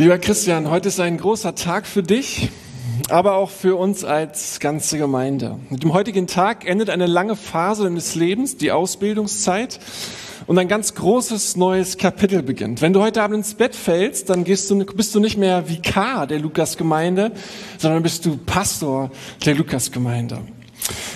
Lieber 0.00 0.16
Christian, 0.16 0.70
heute 0.70 0.88
ist 0.88 0.98
ein 0.98 1.18
großer 1.18 1.54
Tag 1.54 1.86
für 1.86 2.02
dich, 2.02 2.48
aber 3.10 3.34
auch 3.34 3.50
für 3.50 3.76
uns 3.76 4.02
als 4.02 4.58
ganze 4.58 4.96
Gemeinde. 4.96 5.58
Mit 5.68 5.82
dem 5.82 5.92
heutigen 5.92 6.26
Tag 6.26 6.66
endet 6.66 6.88
eine 6.88 7.06
lange 7.06 7.36
Phase 7.36 7.84
deines 7.84 8.14
Lebens, 8.14 8.56
die 8.56 8.72
Ausbildungszeit, 8.72 9.78
und 10.46 10.58
ein 10.58 10.68
ganz 10.68 10.94
großes 10.94 11.56
neues 11.58 11.98
Kapitel 11.98 12.42
beginnt. 12.42 12.80
Wenn 12.80 12.92
du 12.92 13.02
heute 13.02 13.22
Abend 13.22 13.36
ins 13.36 13.54
Bett 13.54 13.76
fällst, 13.76 14.30
dann 14.30 14.44
du, 14.44 14.84
bist 14.86 15.14
du 15.14 15.20
nicht 15.20 15.36
mehr 15.36 15.68
Vikar 15.68 16.26
der 16.26 16.38
Lukas-Gemeinde, 16.38 17.32
sondern 17.76 18.02
bist 18.02 18.24
du 18.24 18.38
Pastor 18.38 19.10
der 19.44 19.54
Lukas-Gemeinde. 19.54 20.38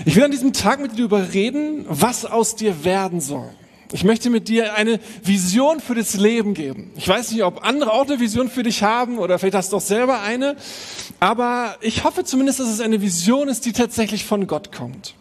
Ich 0.05 0.17
will 0.17 0.25
an 0.25 0.31
diesem 0.31 0.53
Tag 0.53 0.81
mit 0.81 0.93
dir 0.93 1.09
darüber 1.09 1.33
reden, 1.33 1.85
was 1.89 2.25
aus 2.25 2.57
dir 2.57 2.85
werden 2.85 3.21
soll. 3.21 3.51
Ich 3.93 4.03
möchte 4.03 4.29
mit 4.29 4.49
dir 4.49 4.75
eine 4.75 4.99
Vision 5.23 5.79
für 5.79 5.95
das 5.95 6.15
Leben 6.15 6.55
geben. 6.55 6.91
Ich 6.97 7.07
weiß 7.07 7.31
nicht, 7.31 7.45
ob 7.45 7.65
andere 7.65 7.93
auch 7.93 8.07
eine 8.07 8.19
Vision 8.19 8.49
für 8.49 8.65
dich 8.65 8.83
haben 8.83 9.19
oder 9.19 9.39
vielleicht 9.39 9.55
hast 9.55 9.73
du 9.73 9.77
auch 9.77 9.81
selber 9.81 10.21
eine, 10.21 10.57
aber 11.21 11.77
ich 11.81 12.03
hoffe 12.03 12.25
zumindest, 12.25 12.61
dass 12.61 12.69
es 12.69 12.81
eine 12.81 13.03
Vision 13.03 13.49
ist, 13.49 13.67
die 13.67 13.73
tatsächlich 13.73 14.25
von 14.25 14.47
Gott 14.47 14.73
kommt. 14.73 15.15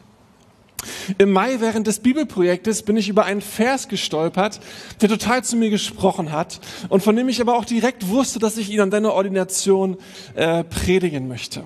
Im 1.17 1.31
Mai 1.31 1.59
während 1.59 1.87
des 1.87 1.99
Bibelprojektes 1.99 2.83
bin 2.83 2.97
ich 2.97 3.09
über 3.09 3.25
einen 3.25 3.41
Vers 3.41 3.87
gestolpert, 3.87 4.59
der 5.01 5.09
total 5.09 5.43
zu 5.43 5.55
mir 5.55 5.69
gesprochen 5.69 6.31
hat 6.31 6.59
und 6.89 7.03
von 7.03 7.15
dem 7.15 7.29
ich 7.29 7.41
aber 7.41 7.55
auch 7.55 7.65
direkt 7.65 8.07
wusste, 8.09 8.39
dass 8.39 8.57
ich 8.57 8.69
ihn 8.69 8.81
an 8.81 8.91
deiner 8.91 9.13
Ordination 9.13 9.97
äh, 10.35 10.63
predigen 10.63 11.27
möchte. 11.27 11.63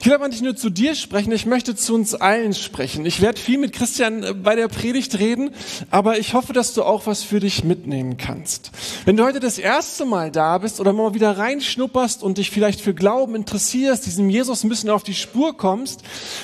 Ich 0.00 0.06
will 0.06 0.14
aber 0.14 0.28
nicht 0.28 0.42
nur 0.42 0.56
zu 0.56 0.70
dir 0.70 0.94
sprechen, 0.94 1.32
ich 1.32 1.46
möchte 1.46 1.76
zu 1.76 1.94
uns 1.94 2.14
allen 2.14 2.54
sprechen. 2.54 3.06
Ich 3.06 3.20
werde 3.20 3.40
viel 3.40 3.58
mit 3.58 3.72
Christian 3.72 4.22
äh, 4.22 4.34
bei 4.34 4.56
der 4.56 4.68
Predigt 4.68 5.18
reden, 5.18 5.50
aber 5.90 6.18
ich 6.18 6.34
hoffe, 6.34 6.52
dass 6.52 6.74
du 6.74 6.82
auch 6.82 7.06
was 7.06 7.22
für 7.22 7.40
dich 7.40 7.64
mitnehmen 7.64 8.16
kannst. 8.16 8.70
Wenn 9.04 9.16
du 9.16 9.24
heute 9.24 9.40
das 9.40 9.58
erste 9.58 10.04
Mal 10.04 10.30
da 10.30 10.58
bist 10.58 10.80
oder 10.80 10.92
mal 10.92 11.14
wieder 11.14 11.38
reinschnupperst 11.38 12.22
und 12.22 12.38
dich 12.38 12.50
vielleicht 12.50 12.80
für 12.80 12.94
Glauben 12.94 13.34
interessierst, 13.34 14.06
diesem 14.06 14.28
Jesus 14.30 14.64
ein 14.64 14.68
bisschen 14.68 14.90
auf 14.90 15.02
die 15.02 15.14
Spur 15.14 15.56
kommst, 15.56 16.02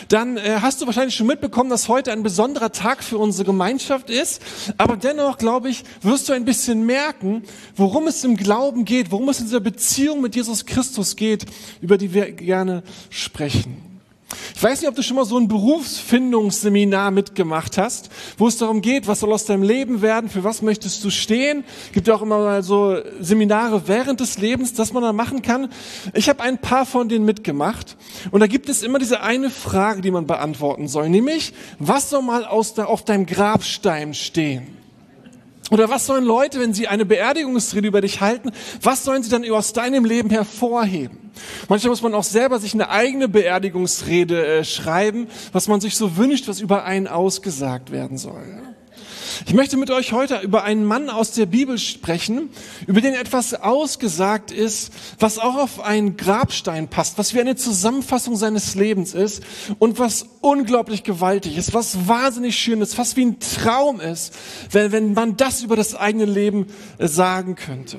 dann 0.09 0.37
äh, 0.37 0.59
hast 0.61 0.81
du 0.81 0.87
wahrscheinlich 0.87 1.15
schon 1.15 1.27
mitbekommen, 1.27 1.71
dass 1.71 1.89
heute 1.89 2.13
ein 2.13 2.23
besonderer 2.23 2.73
Tag 2.73 3.03
für 3.03 3.19
unsere 3.19 3.45
Gemeinschaft 3.45 4.11
ist. 4.11 4.43
Aber 4.79 4.97
dennoch, 4.97 5.39
glaube 5.39 5.69
ich, 5.69 5.85
wirst 6.03 6.29
du 6.29 6.33
ein 6.33 6.45
bisschen 6.45 6.87
merken, 6.87 7.43
worum 7.77 8.07
es 8.07 8.25
im 8.25 8.37
Glauben 8.37 8.85
geht, 8.85 9.11
worum 9.11 9.29
es 9.29 9.41
in 9.41 9.47
dieser 9.47 9.61
Beziehung 9.61 10.21
mit 10.21 10.35
Jesus 10.35 10.67
Christus 10.67 11.17
geht, 11.17 11.47
über 11.81 11.99
die 11.99 12.15
wir 12.15 12.33
gerne 12.33 12.83
sprechen 13.11 13.18
sprechen. 13.19 13.89
Ich 14.55 14.63
weiß 14.63 14.81
nicht, 14.81 14.89
ob 14.89 14.95
du 14.95 15.03
schon 15.03 15.17
mal 15.17 15.25
so 15.25 15.39
ein 15.39 15.49
Berufsfindungsseminar 15.49 17.11
mitgemacht 17.11 17.79
hast, 17.79 18.11
wo 18.37 18.47
es 18.47 18.59
darum 18.59 18.83
geht, 18.83 19.07
was 19.07 19.21
soll 19.21 19.33
aus 19.33 19.47
deinem 19.47 19.63
Leben 19.63 20.03
werden, 20.03 20.29
für 20.29 20.45
was 20.45 20.61
möchtest 20.61 21.03
du 21.05 21.11
stehen. 21.11 21.65
Gibt 21.93 22.09
ja 22.09 22.15
auch 22.15 22.23
immer 22.23 22.39
mal 22.39 22.63
so 22.63 22.99
Seminare 23.21 23.87
während 23.87 24.21
des 24.21 24.39
Lebens, 24.39 24.75
dass 24.75 24.93
man 24.93 25.03
da 25.03 25.15
machen 25.15 25.41
kann. 25.41 25.71
Ich 26.13 26.29
habe 26.29 26.43
ein 26.43 26.59
paar 26.59 26.85
von 26.85 27.09
denen 27.09 27.25
mitgemacht 27.25 27.97
und 28.31 28.41
da 28.41 28.47
gibt 28.47 28.69
es 28.69 28.83
immer 28.83 28.99
diese 28.99 29.23
eine 29.23 29.49
Frage, 29.49 30.03
die 30.03 30.11
man 30.11 30.27
beantworten 30.27 30.89
soll, 30.89 31.09
nämlich, 31.09 31.55
was 31.79 32.11
soll 32.11 32.23
mal 32.23 32.45
aus 32.45 32.75
der, 32.75 32.89
auf 32.89 33.05
deinem 33.05 33.25
Grabstein 33.25 34.13
stehen? 34.13 34.78
Oder 35.71 35.91
was 35.91 36.07
sollen 36.07 36.25
Leute, 36.25 36.61
wenn 36.61 36.73
sie 36.73 36.89
eine 36.89 37.05
Beerdigungsrede 37.05 37.87
über 37.87 38.01
dich 38.01 38.21
halten, 38.21 38.53
was 38.83 39.05
sollen 39.05 39.23
sie 39.23 39.31
dann 39.31 39.49
aus 39.51 39.73
deinem 39.73 40.05
Leben 40.05 40.31
hervorheben? 40.31 41.19
Manchmal 41.69 41.91
muss 41.91 42.03
man 42.03 42.15
auch 42.15 42.25
selber 42.25 42.59
sich 42.59 42.75
eine 42.75 42.89
eigene 42.91 43.29
Beerdigungsrede 43.29 44.47
äh, 44.47 44.65
schreiben, 44.65 45.29
was 45.53 45.69
man 45.69 45.81
sich 45.81 45.97
so 45.97 46.17
wünscht, 46.17 46.49
was 46.49 46.61
über 46.61 46.85
einen 46.85 47.07
ausgesagt 47.07 47.93
werden 47.93 48.19
soll. 48.19 48.68
Ich 49.47 49.55
möchte 49.55 49.77
mit 49.77 49.91
euch 49.91 50.13
heute 50.13 50.41
über 50.41 50.65
einen 50.65 50.85
Mann 50.85 51.11
aus 51.11 51.33
der 51.33 51.47
Bibel 51.47 51.79
sprechen, 51.79 52.51
über 52.87 53.01
den 53.01 53.15
etwas 53.15 53.55
ausgesagt 53.55 54.51
ist, 54.51 54.93
was 55.19 55.39
auch 55.39 55.57
auf 55.57 55.81
einen 55.81 56.17
Grabstein 56.17 56.89
passt, 56.89 57.19
was 57.19 57.35
wie 57.35 57.41
eine 57.41 57.57
Zusammenfassung 57.57 58.37
seines 58.37 58.75
Lebens 58.75 59.15
ist 59.15 59.43
und 59.79 59.99
was 59.99 60.27
unglaublich 60.41 61.05
gewaltig 61.05 61.57
ist, 61.57 61.75
was 61.75 62.09
wahnsinnig 62.09 62.57
schön 62.59 62.81
ist, 62.81 62.95
fast 62.95 63.17
wie 63.17 63.27
ein 63.27 63.39
Traum 63.41 64.01
ist, 64.01 64.35
wenn, 64.71 64.93
wenn 64.93 65.15
man 65.15 65.37
das 65.37 65.63
über 65.63 65.77
das 65.77 65.95
eigene 65.95 66.25
Leben 66.25 66.67
äh, 66.99 67.07
sagen 67.07 67.55
könnte. 67.55 67.99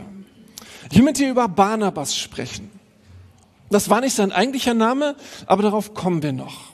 Ich 0.92 0.98
will 0.98 1.06
mit 1.06 1.20
dir 1.20 1.30
über 1.30 1.48
Barnabas 1.48 2.18
sprechen. 2.18 2.70
Das 3.70 3.90
war 3.90 4.02
nicht 4.02 4.16
sein 4.16 4.32
eigentlicher 4.32 4.74
Name, 4.74 5.16
aber 5.46 5.62
darauf 5.64 5.94
kommen 5.94 6.24
wir 6.24 6.34
noch. 6.34 6.74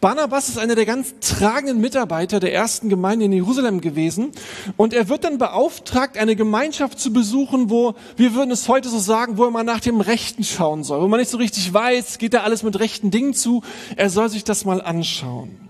Barnabas 0.00 0.48
ist 0.48 0.58
einer 0.58 0.74
der 0.74 0.86
ganz 0.86 1.14
tragenden 1.20 1.80
Mitarbeiter 1.80 2.40
der 2.40 2.52
ersten 2.52 2.88
Gemeinde 2.88 3.24
in 3.24 3.32
Jerusalem 3.32 3.80
gewesen. 3.80 4.32
Und 4.76 4.92
er 4.92 5.08
wird 5.08 5.24
dann 5.24 5.38
beauftragt, 5.38 6.18
eine 6.18 6.36
Gemeinschaft 6.36 7.00
zu 7.00 7.12
besuchen, 7.12 7.70
wo, 7.70 7.94
wir 8.16 8.34
würden 8.34 8.50
es 8.50 8.68
heute 8.68 8.88
so 8.88 8.98
sagen, 8.98 9.38
wo 9.38 9.44
er 9.44 9.50
mal 9.50 9.64
nach 9.64 9.80
dem 9.80 10.00
Rechten 10.00 10.44
schauen 10.44 10.84
soll, 10.84 11.02
wo 11.02 11.08
man 11.08 11.20
nicht 11.20 11.30
so 11.30 11.38
richtig 11.38 11.72
weiß, 11.72 12.18
geht 12.18 12.34
da 12.34 12.42
alles 12.42 12.62
mit 12.62 12.78
rechten 12.78 13.10
Dingen 13.10 13.34
zu, 13.34 13.62
er 13.96 14.10
soll 14.10 14.28
sich 14.28 14.44
das 14.44 14.64
mal 14.64 14.80
anschauen. 14.80 15.63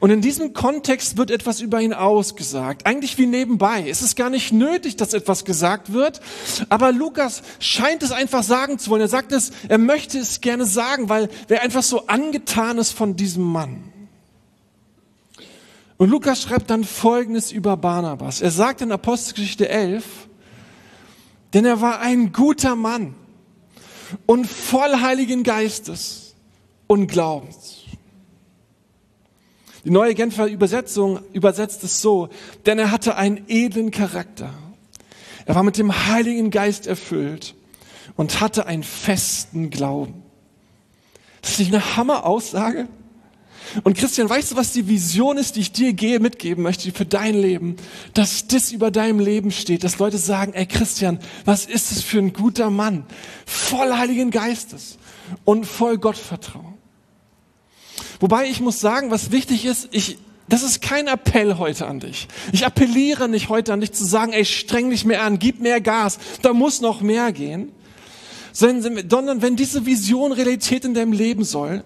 Und 0.00 0.10
in 0.10 0.20
diesem 0.20 0.52
Kontext 0.52 1.16
wird 1.16 1.30
etwas 1.30 1.60
über 1.60 1.80
ihn 1.80 1.92
ausgesagt. 1.92 2.86
Eigentlich 2.86 3.18
wie 3.18 3.26
nebenbei. 3.26 3.88
Es 3.88 4.02
ist 4.02 4.16
gar 4.16 4.30
nicht 4.30 4.52
nötig, 4.52 4.96
dass 4.96 5.14
etwas 5.14 5.44
gesagt 5.44 5.92
wird. 5.92 6.20
Aber 6.68 6.92
Lukas 6.92 7.42
scheint 7.58 8.02
es 8.02 8.12
einfach 8.12 8.42
sagen 8.42 8.78
zu 8.78 8.90
wollen. 8.90 9.02
Er 9.02 9.08
sagt 9.08 9.32
es, 9.32 9.52
er 9.68 9.78
möchte 9.78 10.18
es 10.18 10.40
gerne 10.40 10.66
sagen, 10.66 11.08
weil 11.08 11.28
er 11.48 11.62
einfach 11.62 11.82
so 11.82 12.06
angetan 12.06 12.78
ist 12.78 12.92
von 12.92 13.16
diesem 13.16 13.44
Mann. 13.44 13.92
Und 15.96 16.10
Lukas 16.10 16.42
schreibt 16.42 16.70
dann 16.70 16.84
Folgendes 16.84 17.50
über 17.50 17.76
Barnabas. 17.76 18.40
Er 18.40 18.52
sagt 18.52 18.80
in 18.80 18.92
Apostelgeschichte 18.92 19.68
11, 19.68 20.04
denn 21.54 21.64
er 21.64 21.80
war 21.80 22.00
ein 22.00 22.32
guter 22.32 22.76
Mann 22.76 23.16
und 24.26 24.46
voll 24.46 25.00
Heiligen 25.00 25.42
Geistes 25.42 26.34
und 26.86 27.08
Glaubens. 27.08 27.77
Die 29.84 29.90
neue 29.90 30.14
Genfer 30.14 30.46
Übersetzung 30.46 31.20
übersetzt 31.32 31.84
es 31.84 32.00
so, 32.00 32.28
denn 32.66 32.78
er 32.78 32.90
hatte 32.90 33.16
einen 33.16 33.44
edlen 33.48 33.90
Charakter. 33.90 34.52
Er 35.46 35.54
war 35.54 35.62
mit 35.62 35.78
dem 35.78 36.06
Heiligen 36.06 36.50
Geist 36.50 36.86
erfüllt 36.86 37.54
und 38.16 38.40
hatte 38.40 38.66
einen 38.66 38.82
festen 38.82 39.70
Glauben. 39.70 40.22
Das 41.40 41.52
ist 41.52 41.58
nicht 41.60 41.72
eine 41.72 41.96
Hammer-Aussage? 41.96 42.88
Und 43.84 43.96
Christian, 43.96 44.28
weißt 44.28 44.52
du, 44.52 44.56
was 44.56 44.72
die 44.72 44.88
Vision 44.88 45.36
ist, 45.36 45.56
die 45.56 45.60
ich 45.60 45.72
dir 45.72 45.92
gehe, 45.92 46.20
mitgeben 46.20 46.62
möchte 46.62 46.90
für 46.92 47.04
dein 47.04 47.34
Leben? 47.34 47.76
Dass 48.14 48.46
das 48.46 48.72
über 48.72 48.90
deinem 48.90 49.20
Leben 49.20 49.50
steht, 49.50 49.84
dass 49.84 49.98
Leute 49.98 50.18
sagen, 50.18 50.54
ey 50.54 50.66
Christian, 50.66 51.18
was 51.44 51.66
ist 51.66 51.92
es 51.92 52.02
für 52.02 52.18
ein 52.18 52.32
guter 52.32 52.70
Mann? 52.70 53.04
Voll 53.46 53.92
Heiligen 53.92 54.30
Geistes 54.30 54.98
und 55.44 55.66
voll 55.66 55.98
Gottvertrauen. 55.98 56.67
Wobei 58.20 58.48
ich 58.48 58.60
muss 58.60 58.80
sagen, 58.80 59.10
was 59.10 59.30
wichtig 59.30 59.64
ist, 59.64 59.88
ich, 59.92 60.18
das 60.48 60.62
ist 60.62 60.80
kein 60.80 61.06
Appell 61.06 61.58
heute 61.58 61.86
an 61.86 62.00
dich. 62.00 62.28
Ich 62.52 62.64
appelliere 62.66 63.28
nicht 63.28 63.48
heute 63.48 63.72
an 63.72 63.80
dich 63.80 63.92
zu 63.92 64.04
sagen, 64.04 64.32
ey, 64.32 64.44
streng 64.44 64.90
dich 64.90 65.04
mehr 65.04 65.22
an, 65.22 65.38
gib 65.38 65.60
mehr 65.60 65.80
Gas, 65.80 66.18
da 66.42 66.52
muss 66.52 66.80
noch 66.80 67.00
mehr 67.00 67.32
gehen. 67.32 67.72
Sondern 68.52 69.42
wenn 69.42 69.56
diese 69.56 69.86
Vision 69.86 70.32
Realität 70.32 70.84
in 70.84 70.94
deinem 70.94 71.12
Leben 71.12 71.44
soll, 71.44 71.84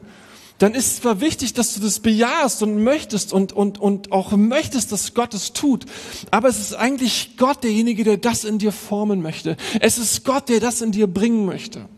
dann 0.63 0.75
ist 0.75 0.87
es 0.87 0.97
zwar 0.99 1.21
wichtig, 1.21 1.55
dass 1.55 1.75
du 1.75 1.81
das 1.81 1.99
bejahst 1.99 2.63
und 2.63 2.85
möchtest 2.85 3.33
und, 3.33 3.53
und, 3.53 3.81
und 3.81 4.13
auch 4.13 4.31
möchtest, 4.31 4.93
dass 4.93 5.13
Gott 5.13 5.35
es 5.35 5.53
tut, 5.53 5.87
aber 6.31 6.49
es 6.49 6.61
ist 6.61 6.75
eigentlich 6.75 7.37
Gott 7.37 7.65
derjenige, 7.65 8.05
der 8.05 8.17
das 8.17 8.45
in 8.45 8.59
dir 8.59 8.71
formen 8.71 9.23
möchte. 9.23 9.57
Es 9.81 9.99
ist 9.99 10.25
Gott, 10.25 10.49
der 10.49 10.61
das 10.61 10.81
in 10.81 10.93
dir 10.93 11.09
bringen 11.09 11.47
möchte. 11.47 11.89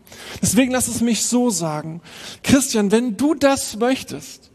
Deswegen 0.41 0.71
lass 0.71 0.87
es 0.87 1.01
mich 1.01 1.25
so 1.25 1.49
sagen. 1.49 2.01
Christian, 2.43 2.91
wenn 2.91 3.17
du 3.17 3.33
das 3.33 3.77
möchtest, 3.77 4.51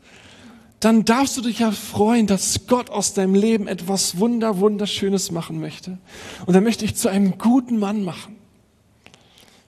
dann 0.81 1.05
darfst 1.05 1.37
du 1.37 1.43
dich 1.43 1.59
ja 1.59 1.73
freuen, 1.73 2.27
dass 2.27 2.67
Gott 2.67 2.89
aus 2.89 3.13
deinem 3.13 3.35
Leben 3.35 3.69
etwas 3.69 4.19
Wunder, 4.19 4.59
Wunderschönes 4.59 5.31
machen 5.31 5.61
möchte. 5.61 5.99
Und 6.47 6.55
er 6.55 6.63
möchte 6.63 6.87
dich 6.87 6.97
zu 6.97 7.09
einem 7.09 7.37
guten 7.37 7.79
Mann 7.79 8.03
machen. 8.03 8.37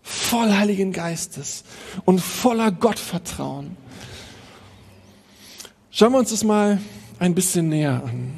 Voll 0.03 0.51
Heiligen 0.51 0.93
Geistes 0.93 1.65
und 2.07 2.21
voller 2.21 2.73
Gottvertrauen. 2.73 3.77
Schauen 5.91 6.13
wir 6.13 6.19
uns 6.19 6.31
das 6.31 6.45
mal 6.45 6.81
ein 7.19 7.35
bisschen 7.35 7.69
näher 7.69 8.03
an. 8.05 8.33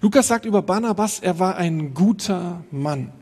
Lukas 0.00 0.28
sagt 0.28 0.46
über 0.46 0.62
Barnabas, 0.62 1.20
er 1.20 1.38
war 1.38 1.56
ein 1.56 1.92
guter 1.92 2.64
Mann. 2.70 3.12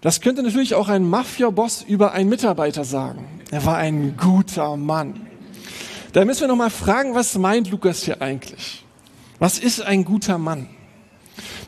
Das 0.00 0.20
könnte 0.20 0.42
natürlich 0.42 0.74
auch 0.74 0.88
ein 0.88 1.08
Mafia-Boss 1.08 1.84
über 1.86 2.12
einen 2.12 2.28
Mitarbeiter 2.28 2.84
sagen. 2.84 3.26
Er 3.50 3.64
war 3.64 3.76
ein 3.76 4.16
guter 4.16 4.76
Mann. 4.76 5.26
Da 6.12 6.24
müssen 6.24 6.42
wir 6.42 6.48
noch 6.48 6.56
mal 6.56 6.70
fragen, 6.70 7.14
was 7.14 7.36
meint 7.36 7.70
Lukas 7.70 8.04
hier 8.04 8.22
eigentlich? 8.22 8.84
Was 9.38 9.58
ist 9.58 9.82
ein 9.82 10.04
guter 10.04 10.38
Mann? 10.38 10.68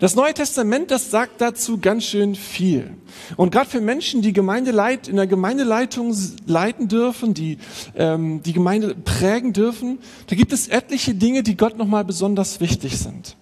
Das 0.01 0.17
Neue 0.17 0.33
Testament, 0.33 0.91
das 0.91 1.11
sagt 1.11 1.41
dazu 1.41 1.79
ganz 1.79 2.05
schön 2.05 2.35
viel. 2.35 2.95
Und 3.37 3.53
gerade 3.53 3.69
für 3.69 3.81
Menschen, 3.81 4.23
die 4.23 4.33
Gemeindeleit, 4.33 5.09
in 5.09 5.17
der 5.17 5.27
Gemeindeleitung 5.27 6.17
leiten 6.47 6.89
dürfen, 6.89 7.35
die 7.35 7.59
ähm, 7.95 8.43
die 8.43 8.53
Gemeinde 8.53 8.95
prägen 8.95 9.53
dürfen, 9.53 9.99
da 10.29 10.37
gibt 10.37 10.53
es 10.53 10.69
etliche 10.69 11.15
Dinge, 11.15 11.43
die 11.43 11.57
Gott 11.57 11.77
nochmal 11.77 12.05
besonders 12.05 12.61
wichtig 12.61 12.99
sind. 12.99 13.37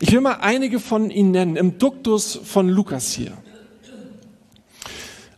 Ich 0.00 0.12
will 0.12 0.20
mal 0.20 0.38
einige 0.40 0.78
von 0.78 1.10
ihnen 1.10 1.32
nennen, 1.32 1.56
im 1.56 1.78
Duktus 1.78 2.38
von 2.44 2.68
Lukas 2.68 3.12
hier. 3.12 3.32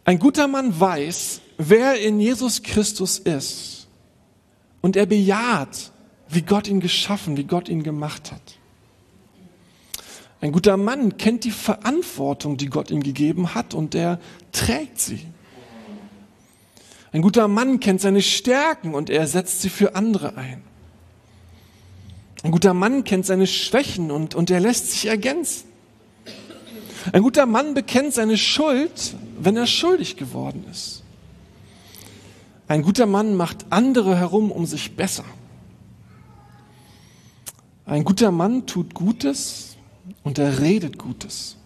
Ein 0.07 0.21
guter 0.21 0.47
Mann 0.47 0.79
weiß, 0.79 1.41
wer 1.59 2.01
in 2.01 2.21
Jesus 2.21 2.63
Christus 2.63 3.19
ist. 3.19 3.89
Und 4.81 4.95
er 4.95 5.05
bejaht, 5.05 5.91
wie 6.29 6.43
Gott 6.43 6.69
ihn 6.69 6.79
geschaffen, 6.79 7.37
wie 7.37 7.43
Gott 7.43 7.69
ihn 7.69 7.83
gemacht 7.83 8.31
hat. 8.31 8.59
Ein 10.41 10.53
guter 10.53 10.77
Mann 10.77 11.17
kennt 11.17 11.43
die 11.43 11.51
Verantwortung, 11.51 12.57
die 12.57 12.67
Gott 12.67 12.93
ihm 12.93 13.03
gegeben 13.03 13.55
hat 13.57 13.75
und 13.75 13.97
er 13.97 14.21
trägt 14.53 15.01
sie. 15.01 15.27
Ein 17.11 17.23
guter 17.23 17.49
Mann 17.49 17.81
kennt 17.81 18.01
seine 18.01 18.23
Stärken 18.23 18.95
und 18.95 19.11
er 19.11 19.27
setzt 19.27 19.63
sie 19.63 19.71
für 19.71 19.97
andere 19.97 20.37
ein. 20.37 20.63
Ein 22.45 22.53
guter 22.53 22.75
Mann 22.75 23.03
kennt 23.03 23.27
seine 23.27 23.49
Schwächen 23.49 24.13
und, 24.13 24.37
und 24.37 24.51
er 24.51 24.61
lässt 24.61 24.93
sich 24.93 25.07
ergänzen. 25.07 25.65
Ein 27.13 27.23
guter 27.23 27.47
Mann 27.47 27.75
bekennt 27.75 28.15
seine 28.15 28.39
Schuld, 28.39 29.17
wenn 29.39 29.57
er 29.57 29.67
schuldig 29.67 30.17
geworden 30.17 30.65
ist. 30.71 31.03
Ein 32.69 32.83
guter 32.83 33.07
Mann 33.07 33.37
macht 33.37 33.67
andere 33.71 34.17
herum 34.17 34.51
um 34.51 34.67
sich 34.67 34.97
besser. 34.97 35.25
Ein 37.85 38.05
guter 38.05 38.33
Mann 38.33 38.67
tut 38.67 38.95
Gutes, 38.95 39.77
und 40.23 40.39
er 40.39 40.61
redet 40.61 40.99
Gutes. 40.99 41.57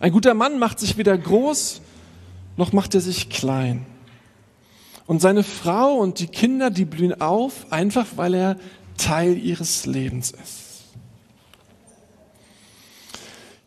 Ein 0.00 0.12
guter 0.12 0.34
Mann 0.34 0.58
macht 0.58 0.78
sich 0.78 0.96
weder 0.96 1.16
groß, 1.16 1.80
noch 2.56 2.72
macht 2.72 2.94
er 2.94 3.00
sich 3.00 3.30
klein. 3.30 3.86
Und 5.06 5.20
seine 5.20 5.42
Frau 5.42 5.94
und 5.94 6.18
die 6.18 6.26
Kinder, 6.26 6.70
die 6.70 6.84
blühen 6.84 7.20
auf, 7.20 7.72
einfach 7.72 8.06
weil 8.16 8.34
er 8.34 8.56
Teil 8.96 9.38
ihres 9.38 9.86
Lebens 9.86 10.32
ist. 10.32 10.67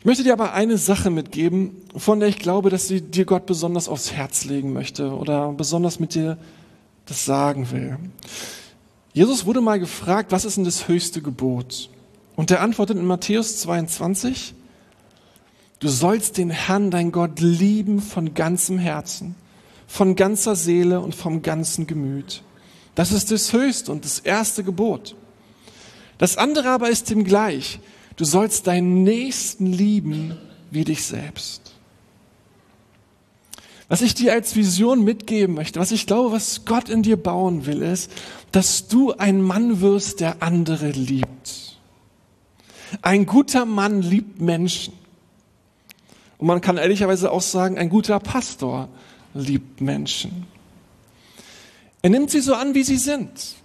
Ich 0.02 0.06
möchte 0.06 0.24
dir 0.24 0.34
aber 0.34 0.54
eine 0.54 0.80
Sache 0.80 1.12
mitgeben, 1.12 1.80
von 1.96 2.20
der 2.20 2.28
ich 2.28 2.40
glaube, 2.40 2.72
dass 2.72 2.88
sie 2.88 3.02
dir 3.02 3.24
Gott 3.24 3.46
besonders 3.46 3.88
aufs 3.88 4.12
Herz 4.12 4.46
legen 4.46 4.74
möchte 4.74 5.12
oder 5.12 5.52
besonders 5.52 6.00
mit 6.00 6.16
dir 6.16 6.40
das 7.06 7.24
sagen 7.24 7.70
will. 7.70 8.00
Jesus 9.14 9.46
wurde 9.46 9.62
mal 9.62 9.80
gefragt, 9.80 10.32
was 10.32 10.44
ist 10.44 10.58
denn 10.58 10.64
das 10.64 10.88
höchste 10.88 11.22
Gebot? 11.22 11.92
Und 12.36 12.50
er 12.50 12.62
antwortet 12.62 12.98
in 12.98 13.06
Matthäus 13.06 13.60
22, 13.60 14.56
du 15.78 15.88
sollst 15.88 16.40
den 16.40 16.50
Herrn, 16.50 16.90
dein 16.90 17.12
Gott, 17.12 17.40
lieben 17.40 18.02
von 18.02 18.34
ganzem 18.34 18.80
Herzen, 18.80 19.36
von 19.86 20.16
ganzer 20.16 20.56
Seele 20.56 21.00
und 21.00 21.14
vom 21.14 21.44
ganzen 21.44 21.86
Gemüt. 21.86 22.42
Das 22.96 23.12
ist 23.12 23.30
das 23.30 23.54
höchste 23.54 23.92
und 23.92 24.04
das 24.04 24.18
erste 24.18 24.64
Gebot. 24.64 25.16
Das 26.18 26.38
andere 26.38 26.72
aber 26.72 26.90
ist 26.90 27.12
ihm 27.12 27.24
gleich. 27.24 27.80
Du 28.22 28.26
sollst 28.26 28.68
deinen 28.68 29.02
Nächsten 29.02 29.66
lieben 29.66 30.38
wie 30.70 30.84
dich 30.84 31.04
selbst. 31.06 31.74
Was 33.90 34.04
ich 34.04 34.14
dir 34.14 34.34
als 34.34 34.56
Vision 34.56 35.04
mitgeben 35.04 35.56
möchte, 35.56 35.80
was 35.80 35.92
ich 35.92 36.06
glaube, 36.06 36.32
was 36.32 36.64
Gott 36.66 36.88
in 36.88 37.02
dir 37.02 37.18
bauen 37.18 37.66
will, 37.66 37.82
ist, 37.82 38.12
dass 38.52 38.88
du 38.88 39.12
ein 39.14 39.42
Mann 39.42 39.82
wirst, 39.82 40.20
der 40.20 40.44
andere 40.44 40.92
liebt. 40.92 41.80
Ein 43.02 43.26
guter 43.26 43.66
Mann 43.66 44.04
liebt 44.04 44.40
Menschen. 44.40 44.94
Und 46.38 46.46
man 46.46 46.62
kann 46.62 46.78
ehrlicherweise 46.78 47.32
auch 47.32 47.42
sagen, 47.42 47.80
ein 47.80 47.90
guter 47.90 48.20
Pastor 48.20 48.88
liebt 49.34 49.82
Menschen. 49.82 50.46
Er 52.04 52.12
nimmt 52.12 52.30
sie 52.30 52.42
so 52.42 52.54
an, 52.54 52.76
wie 52.76 52.84
sie 52.84 52.98
sind. 52.98 53.56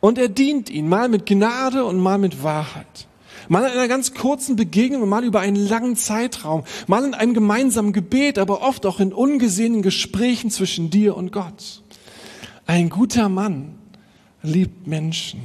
Und 0.00 0.18
er 0.18 0.28
dient 0.28 0.68
ihnen, 0.68 0.90
mal 0.90 1.08
mit 1.08 1.24
Gnade 1.24 1.86
und 1.86 1.98
mal 1.98 2.18
mit 2.18 2.42
Wahrheit. 2.42 3.08
Mal 3.48 3.64
in 3.64 3.72
einer 3.72 3.88
ganz 3.88 4.14
kurzen 4.14 4.56
Begegnung 4.56 5.08
mal 5.08 5.24
über 5.24 5.40
einen 5.40 5.56
langen 5.56 5.96
Zeitraum. 5.96 6.64
Mal 6.86 7.04
in 7.04 7.14
einem 7.14 7.34
gemeinsamen 7.34 7.92
Gebet, 7.92 8.38
aber 8.38 8.62
oft 8.62 8.84
auch 8.84 9.00
in 9.00 9.12
ungesehenen 9.12 9.82
Gesprächen 9.82 10.50
zwischen 10.50 10.90
dir 10.90 11.16
und 11.16 11.32
Gott. 11.32 11.82
Ein 12.66 12.90
guter 12.90 13.28
Mann 13.28 13.74
liebt 14.42 14.86
Menschen. 14.86 15.40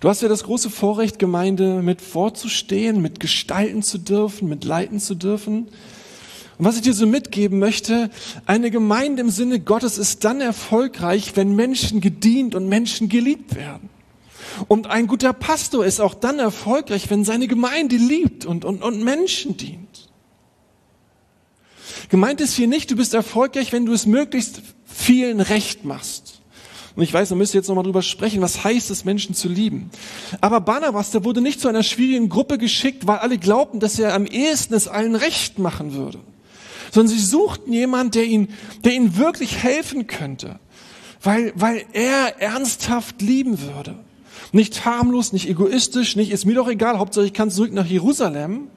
Du 0.00 0.08
hast 0.08 0.22
ja 0.22 0.28
das 0.28 0.44
große 0.44 0.70
Vorrecht, 0.70 1.18
Gemeinde 1.18 1.82
mit 1.82 2.00
vorzustehen, 2.00 3.00
mit 3.00 3.20
gestalten 3.20 3.82
zu 3.82 3.98
dürfen, 3.98 4.48
mit 4.48 4.64
leiten 4.64 4.98
zu 5.00 5.14
dürfen. 5.14 5.68
Und 6.58 6.64
was 6.64 6.76
ich 6.76 6.82
dir 6.82 6.94
so 6.94 7.06
mitgeben 7.06 7.58
möchte, 7.58 8.10
eine 8.46 8.70
Gemeinde 8.70 9.22
im 9.22 9.30
Sinne 9.30 9.60
Gottes 9.60 9.98
ist 9.98 10.24
dann 10.24 10.40
erfolgreich, 10.40 11.36
wenn 11.36 11.54
Menschen 11.54 12.00
gedient 12.00 12.54
und 12.54 12.68
Menschen 12.68 13.08
geliebt 13.08 13.54
werden. 13.54 13.90
Und 14.68 14.86
ein 14.88 15.06
guter 15.06 15.32
Pastor 15.32 15.84
ist 15.84 16.00
auch 16.00 16.14
dann 16.14 16.38
erfolgreich, 16.38 17.10
wenn 17.10 17.24
seine 17.24 17.48
Gemeinde 17.48 17.96
liebt 17.96 18.46
und, 18.46 18.64
und, 18.64 18.82
und 18.82 19.02
Menschen 19.02 19.56
dient. 19.56 20.10
Gemeint 22.08 22.40
ist 22.40 22.54
hier 22.54 22.68
nicht, 22.68 22.90
du 22.90 22.96
bist 22.96 23.14
erfolgreich, 23.14 23.72
wenn 23.72 23.86
du 23.86 23.92
es 23.92 24.06
möglichst 24.06 24.62
vielen 24.84 25.40
recht 25.40 25.84
machst. 25.84 26.40
Und 26.96 27.02
ich 27.02 27.12
weiß, 27.12 27.30
da 27.30 27.34
müsst 27.34 27.54
ihr 27.54 27.58
jetzt 27.58 27.68
nochmal 27.68 27.84
drüber 27.84 28.02
sprechen, 28.02 28.40
was 28.40 28.62
heißt 28.62 28.90
es, 28.90 29.04
Menschen 29.04 29.34
zu 29.34 29.48
lieben. 29.48 29.90
Aber 30.40 30.60
Barnabas, 30.60 31.10
der 31.10 31.24
wurde 31.24 31.40
nicht 31.40 31.60
zu 31.60 31.68
einer 31.68 31.82
schwierigen 31.82 32.28
Gruppe 32.28 32.56
geschickt, 32.56 33.06
weil 33.06 33.18
alle 33.18 33.38
glaubten, 33.38 33.80
dass 33.80 33.98
er 33.98 34.14
am 34.14 34.26
ehesten 34.26 34.74
es 34.74 34.86
allen 34.86 35.16
recht 35.16 35.58
machen 35.58 35.94
würde. 35.94 36.20
Sondern 36.92 37.12
sie 37.12 37.24
suchten 37.24 37.72
jemanden, 37.72 38.12
der 38.12 38.24
ihnen, 38.24 38.48
der 38.84 38.92
ihnen 38.92 39.16
wirklich 39.16 39.56
helfen 39.64 40.06
könnte. 40.06 40.60
Weil, 41.20 41.52
weil 41.56 41.84
er 41.94 42.40
ernsthaft 42.40 43.20
lieben 43.20 43.60
würde. 43.60 43.96
Nicht 44.54 44.84
harmlos, 44.84 45.32
nicht 45.32 45.48
egoistisch, 45.48 46.16
nicht 46.16 46.30
ist 46.30 46.46
mir 46.46 46.54
doch 46.54 46.68
egal, 46.68 46.98
Hauptsache 46.98 47.26
ich 47.26 47.34
kann 47.34 47.50
zurück 47.50 47.72
nach 47.72 47.86
Jerusalem 47.86 48.68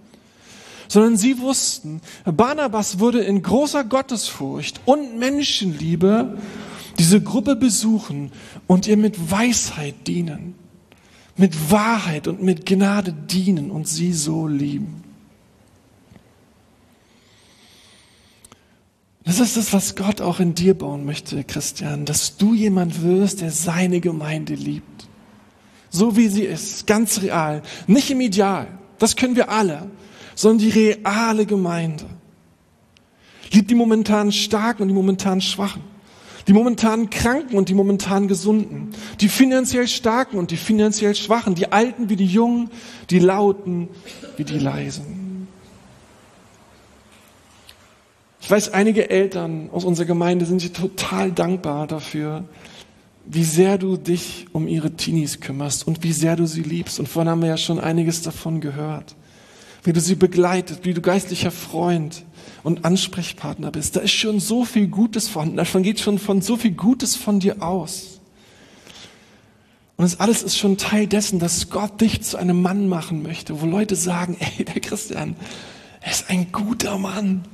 sondern 0.87 1.17
sie 1.17 1.39
wussten, 1.39 2.01
Barnabas 2.23 2.99
würde 2.99 3.19
in 3.19 3.41
großer 3.41 3.83
Gottesfurcht 3.83 4.79
und 4.85 5.19
Menschenliebe 5.19 6.37
diese 6.97 7.21
Gruppe 7.21 7.55
besuchen 7.55 8.31
und 8.65 8.87
ihr 8.87 8.97
mit 8.97 9.29
Weisheit 9.29 10.07
dienen, 10.07 10.55
mit 11.35 11.71
Wahrheit 11.71 12.27
und 12.27 12.41
mit 12.41 12.65
Gnade 12.65 13.13
dienen 13.13 13.69
und 13.69 13.87
sie 13.87 14.13
so 14.13 14.47
lieben. 14.47 15.03
Das 19.23 19.41
ist 19.41 19.57
das, 19.57 19.73
was 19.73 19.97
Gott 19.97 20.21
auch 20.21 20.39
in 20.39 20.55
dir 20.55 20.73
bauen 20.73 21.05
möchte, 21.05 21.43
Christian, 21.43 22.05
dass 22.05 22.37
du 22.37 22.53
jemand 22.53 23.03
wirst, 23.03 23.41
der 23.41 23.51
seine 23.51 23.99
Gemeinde 23.99 24.55
liebt. 24.55 24.96
So 25.89 26.15
wie 26.17 26.27
sie 26.27 26.43
ist, 26.43 26.85
ganz 26.87 27.21
real, 27.21 27.61
nicht 27.87 28.11
im 28.11 28.21
Ideal, 28.21 28.67
das 28.99 29.15
können 29.15 29.35
wir 29.35 29.49
alle, 29.49 29.89
sondern 30.35 30.59
die 30.59 30.69
reale 30.69 31.45
Gemeinde. 31.45 32.05
Liebt 33.51 33.69
die 33.69 33.75
momentan 33.75 34.31
Starken 34.31 34.83
und 34.83 34.89
die 34.89 34.93
momentan 34.93 35.41
Schwachen 35.41 35.83
die 36.47 36.53
momentan 36.53 37.09
Kranken 37.09 37.57
und 37.57 37.67
die 37.69 37.73
momentan 37.73 38.27
Gesunden, 38.27 38.91
die 39.19 39.27
finanziell 39.27 39.87
Starken 39.87 40.37
und 40.37 40.51
die 40.51 40.57
finanziell 40.57 41.13
Schwachen, 41.13 41.55
die 41.55 41.71
Alten 41.71 42.09
wie 42.09 42.15
die 42.15 42.25
Jungen, 42.25 42.69
die 43.09 43.19
Lauten 43.19 43.89
wie 44.37 44.45
die 44.45 44.57
Leisen. 44.57 45.47
Ich 48.39 48.49
weiß, 48.49 48.69
einige 48.69 49.09
Eltern 49.09 49.69
aus 49.73 49.83
unserer 49.83 50.05
Gemeinde 50.05 50.45
sind 50.45 50.61
sich 50.61 50.71
total 50.71 51.33
dankbar 51.33 51.85
dafür, 51.85 52.45
wie 53.29 53.43
sehr 53.43 53.77
du 53.77 53.97
dich 53.97 54.47
um 54.53 54.67
ihre 54.67 54.91
Teenies 54.91 55.39
kümmerst 55.39 55.85
und 55.87 56.03
wie 56.03 56.13
sehr 56.13 56.35
du 56.35 56.47
sie 56.47 56.63
liebst. 56.63 56.99
Und 56.99 57.07
vorhin 57.07 57.29
haben 57.29 57.41
wir 57.41 57.49
ja 57.49 57.57
schon 57.57 57.79
einiges 57.79 58.21
davon 58.21 58.61
gehört. 58.61 59.15
Wie 59.83 59.93
du 59.93 59.99
sie 59.99 60.15
begleitet, 60.15 60.79
wie 60.83 60.93
du 60.93 61.01
geistlicher 61.01 61.51
Freund, 61.51 62.23
und 62.63 62.85
Ansprechpartner 62.85 63.71
bist. 63.71 63.95
Da 63.95 64.01
ist 64.01 64.11
schon 64.11 64.39
so 64.39 64.65
viel 64.65 64.87
Gutes 64.87 65.29
vorhanden. 65.29 65.57
Davon 65.57 65.83
geht 65.83 65.99
schon 65.99 66.19
von 66.19 66.41
so 66.41 66.57
viel 66.57 66.71
Gutes 66.71 67.15
von 67.15 67.39
dir 67.39 67.61
aus. 67.61 68.19
Und 69.95 70.03
das 70.03 70.19
alles 70.19 70.43
ist 70.43 70.57
schon 70.57 70.77
Teil 70.77 71.07
dessen, 71.07 71.39
dass 71.39 71.69
Gott 71.69 72.01
dich 72.01 72.21
zu 72.23 72.37
einem 72.37 72.61
Mann 72.61 72.87
machen 72.87 73.23
möchte, 73.23 73.61
wo 73.61 73.65
Leute 73.65 73.95
sagen, 73.95 74.35
ey, 74.57 74.65
der 74.65 74.81
Christian, 74.81 75.35
er 76.01 76.11
ist 76.11 76.29
ein 76.29 76.51
guter 76.51 76.97
Mann. 76.97 77.45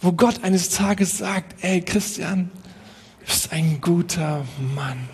Wo 0.00 0.12
Gott 0.12 0.42
eines 0.42 0.70
Tages 0.70 1.18
sagt, 1.18 1.62
ey, 1.62 1.80
Christian, 1.80 2.50
bist 3.24 3.52
ein 3.52 3.80
guter 3.80 4.44
Mann. 4.74 5.08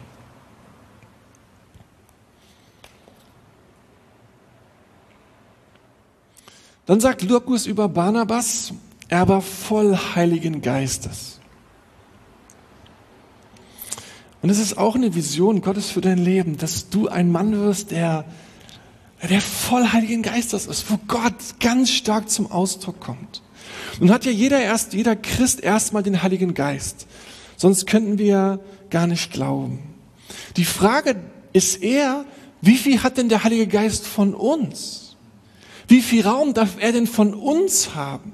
Dann 6.87 7.01
sagt 7.01 7.23
Lukas 7.23 7.67
über 7.67 7.89
Barnabas, 7.89 8.73
er 9.09 9.29
war 9.29 9.43
voll 9.43 9.95
Heiligen 10.15 10.63
Geistes. 10.63 11.39
Und 14.41 14.51
es 14.51 14.59
ist 14.59 14.79
auch 14.79 14.95
eine 14.95 15.15
Vision 15.15 15.61
Gottes 15.61 15.91
für 15.91 16.01
dein 16.01 16.19
Leben, 16.19 16.57
dass 16.57 16.89
du 16.89 17.09
ein 17.09 17.31
Mann 17.31 17.53
wirst, 17.61 17.91
der, 17.91 18.25
der 19.29 19.41
voll 19.41 19.93
Heiligen 19.93 20.23
Geistes 20.23 20.67
ist, 20.67 20.91
wo 20.91 20.99
Gott 21.09 21.35
ganz 21.61 21.91
stark 21.91 22.31
zum 22.31 22.51
Ausdruck 22.51 23.01
kommt. 23.01 23.43
Nun 24.01 24.11
hat 24.11 24.25
ja 24.25 24.31
jeder 24.31 24.61
erst, 24.61 24.93
jeder 24.93 25.17
Christ 25.17 25.61
erstmal 25.61 26.03
den 26.03 26.23
Heiligen 26.23 26.55
Geist. 26.55 27.07
Sonst 27.59 27.87
könnten 27.87 28.19
wir 28.19 28.61
gar 28.89 29.07
nicht 29.07 29.33
glauben. 29.33 29.81
Die 30.57 30.65
Frage 30.65 31.17
ist 31.53 31.83
eher, 31.83 32.25
wie 32.63 32.77
viel 32.77 33.03
hat 33.03 33.19
denn 33.19 33.29
der 33.29 33.45
Heilige 33.45 33.67
Geist 33.67 34.07
von 34.07 34.33
uns? 34.33 35.17
Wie 35.89 36.01
viel 36.01 36.25
Raum 36.27 36.55
darf 36.55 36.77
er 36.79 36.93
denn 36.93 37.07
von 37.07 37.35
uns 37.35 37.95
haben? 37.95 38.33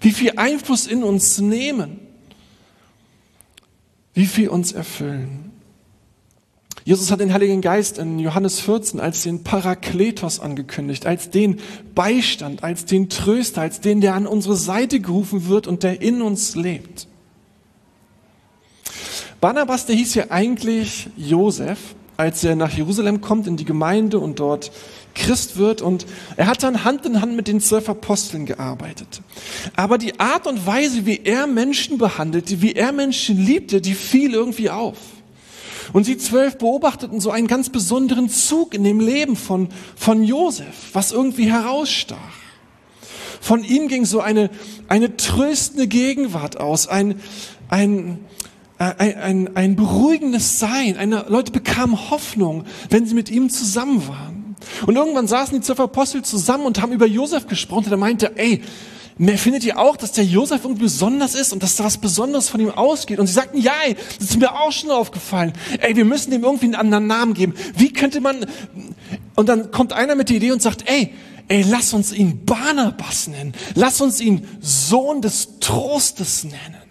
Wie 0.00 0.12
viel 0.12 0.32
Einfluss 0.36 0.86
in 0.86 1.02
uns 1.02 1.40
nehmen? 1.40 1.98
Wie 4.14 4.26
viel 4.26 4.48
uns 4.48 4.72
erfüllen? 4.72 5.50
Jesus 6.84 7.10
hat 7.10 7.20
den 7.20 7.32
Heiligen 7.32 7.60
Geist 7.60 7.98
in 7.98 8.18
Johannes 8.18 8.60
14 8.60 9.00
als 9.00 9.22
den 9.22 9.44
Parakletos 9.44 10.40
angekündigt, 10.40 11.06
als 11.06 11.30
den 11.30 11.60
Beistand, 11.94 12.64
als 12.64 12.84
den 12.84 13.08
Tröster, 13.08 13.62
als 13.62 13.80
den, 13.80 14.00
der 14.00 14.14
an 14.14 14.26
unsere 14.26 14.56
Seite 14.56 15.00
gerufen 15.00 15.46
wird 15.46 15.68
und 15.68 15.84
der 15.84 16.02
in 16.02 16.20
uns 16.20 16.56
lebt. 16.56 17.06
Barnabas, 19.42 19.86
der 19.86 19.96
hieß 19.96 20.14
ja 20.14 20.26
eigentlich 20.30 21.08
Josef, 21.16 21.96
als 22.16 22.44
er 22.44 22.54
nach 22.54 22.70
Jerusalem 22.70 23.20
kommt 23.20 23.48
in 23.48 23.56
die 23.56 23.64
Gemeinde 23.64 24.20
und 24.20 24.38
dort 24.38 24.70
Christ 25.16 25.56
wird 25.56 25.82
und 25.82 26.06
er 26.36 26.46
hat 26.46 26.62
dann 26.62 26.84
Hand 26.84 27.04
in 27.06 27.20
Hand 27.20 27.34
mit 27.34 27.48
den 27.48 27.60
zwölf 27.60 27.88
Aposteln 27.88 28.46
gearbeitet. 28.46 29.20
Aber 29.74 29.98
die 29.98 30.20
Art 30.20 30.46
und 30.46 30.64
Weise, 30.64 31.06
wie 31.06 31.22
er 31.24 31.48
Menschen 31.48 31.98
behandelte, 31.98 32.62
wie 32.62 32.74
er 32.74 32.92
Menschen 32.92 33.36
liebte, 33.36 33.80
die 33.80 33.94
fiel 33.94 34.32
irgendwie 34.32 34.70
auf. 34.70 34.96
Und 35.92 36.04
sie 36.04 36.18
zwölf 36.18 36.58
beobachteten 36.58 37.18
so 37.18 37.32
einen 37.32 37.48
ganz 37.48 37.68
besonderen 37.68 38.28
Zug 38.28 38.74
in 38.74 38.84
dem 38.84 39.00
Leben 39.00 39.34
von, 39.34 39.70
von 39.96 40.22
Josef, 40.22 40.90
was 40.92 41.10
irgendwie 41.10 41.50
herausstach. 41.50 42.16
Von 43.40 43.64
ihm 43.64 43.88
ging 43.88 44.04
so 44.04 44.20
eine, 44.20 44.50
eine 44.86 45.16
tröstende 45.16 45.88
Gegenwart 45.88 46.60
aus, 46.60 46.86
ein, 46.86 47.20
ein, 47.68 48.20
ein, 48.90 49.16
ein, 49.16 49.56
ein 49.56 49.76
beruhigendes 49.76 50.58
Sein. 50.58 50.96
Eine, 50.96 51.26
Leute 51.28 51.52
bekamen 51.52 52.10
Hoffnung, 52.10 52.64
wenn 52.90 53.06
sie 53.06 53.14
mit 53.14 53.30
ihm 53.30 53.50
zusammen 53.50 54.06
waren. 54.08 54.56
Und 54.86 54.96
irgendwann 54.96 55.26
saßen 55.26 55.54
die 55.54 55.60
zwölf 55.64 55.80
Apostel 55.80 56.22
zusammen 56.22 56.66
und 56.66 56.80
haben 56.80 56.92
über 56.92 57.06
Josef 57.06 57.46
gesprochen. 57.46 57.86
Und 57.86 57.92
er 57.92 57.98
meinte, 57.98 58.36
ey, 58.36 58.62
findet 59.36 59.64
ihr 59.64 59.78
auch, 59.78 59.96
dass 59.96 60.12
der 60.12 60.24
Josef 60.24 60.64
irgendwie 60.64 60.84
besonders 60.84 61.34
ist 61.34 61.52
und 61.52 61.62
dass 61.62 61.76
da 61.76 61.84
was 61.84 61.98
Besonderes 61.98 62.48
von 62.48 62.60
ihm 62.60 62.70
ausgeht? 62.70 63.18
Und 63.18 63.26
sie 63.26 63.32
sagten, 63.32 63.58
ja, 63.58 63.72
ey, 63.86 63.96
das 64.18 64.30
ist 64.30 64.38
mir 64.38 64.52
auch 64.52 64.72
schon 64.72 64.90
aufgefallen. 64.90 65.52
Ey, 65.80 65.96
wir 65.96 66.04
müssen 66.04 66.32
ihm 66.32 66.44
irgendwie 66.44 66.66
einen 66.66 66.74
anderen 66.74 67.06
Namen 67.06 67.34
geben. 67.34 67.54
Wie 67.76 67.92
könnte 67.92 68.20
man, 68.20 68.46
und 69.36 69.48
dann 69.48 69.70
kommt 69.70 69.92
einer 69.92 70.14
mit 70.14 70.28
der 70.28 70.36
Idee 70.36 70.52
und 70.52 70.62
sagt, 70.62 70.88
ey, 70.88 71.12
ey, 71.48 71.64
lass 71.68 71.92
uns 71.92 72.12
ihn 72.12 72.44
Barnabas 72.44 73.28
nennen. 73.28 73.52
Lass 73.74 74.00
uns 74.00 74.20
ihn 74.20 74.46
Sohn 74.60 75.20
des 75.20 75.60
Trostes 75.60 76.44
nennen. 76.44 76.81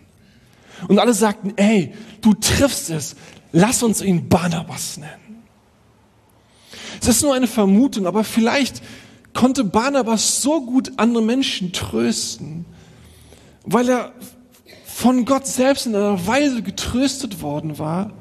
Und 0.88 1.00
alle 1.00 1.14
sagten, 1.14 1.54
ey, 1.58 1.94
du 2.22 2.34
triffst 2.34 2.90
es. 2.90 3.16
Lass 3.52 3.84
uns 3.84 4.02
ihn 4.02 4.30
Barnabas 4.30 4.98
nennen. 4.98 5.44
Es 7.02 7.08
ist 7.08 7.24
nur 7.24 7.34
eine 7.34 7.48
Vermutung, 7.48 8.06
aber 8.06 8.24
vielleicht 8.24 8.82
konnte 9.34 9.64
Barnabas 9.64 10.42
so 10.42 10.62
gut 10.62 10.92
andere 10.98 11.24
Menschen 11.24 11.74
trösten, 11.74 12.66
weil 13.64 13.90
er 13.90 14.14
von 14.86 15.26
Gott 15.26 15.48
selbst 15.48 15.88
in 15.88 15.96
einer 15.96 16.28
Weise 16.28 16.62
getröstet 16.62 17.42
worden 17.42 17.80
war, 17.80 18.14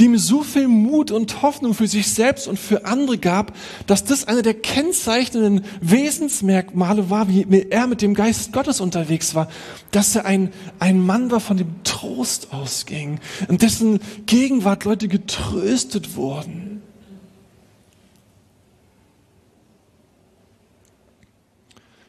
die 0.00 0.06
ihm 0.06 0.16
so 0.16 0.42
viel 0.42 0.66
Mut 0.66 1.10
und 1.10 1.42
Hoffnung 1.42 1.74
für 1.74 1.86
sich 1.86 2.08
selbst 2.08 2.48
und 2.48 2.58
für 2.58 2.86
andere 2.86 3.18
gab, 3.18 3.54
dass 3.86 4.02
das 4.02 4.26
eine 4.26 4.40
der 4.40 4.54
kennzeichnenden 4.54 5.62
Wesensmerkmale 5.82 7.10
war, 7.10 7.28
wie 7.28 7.66
er 7.68 7.86
mit 7.86 8.00
dem 8.00 8.14
Geist 8.14 8.50
Gottes 8.50 8.80
unterwegs 8.80 9.34
war, 9.34 9.50
dass 9.90 10.16
er 10.16 10.24
ein, 10.24 10.54
ein 10.78 11.04
Mann 11.04 11.30
war, 11.30 11.40
von 11.40 11.58
dem 11.58 11.84
Trost 11.84 12.50
ausging, 12.50 13.20
in 13.50 13.58
dessen 13.58 14.00
Gegenwart 14.24 14.84
Leute 14.84 15.06
getröstet 15.06 16.16
wurden. 16.16 16.80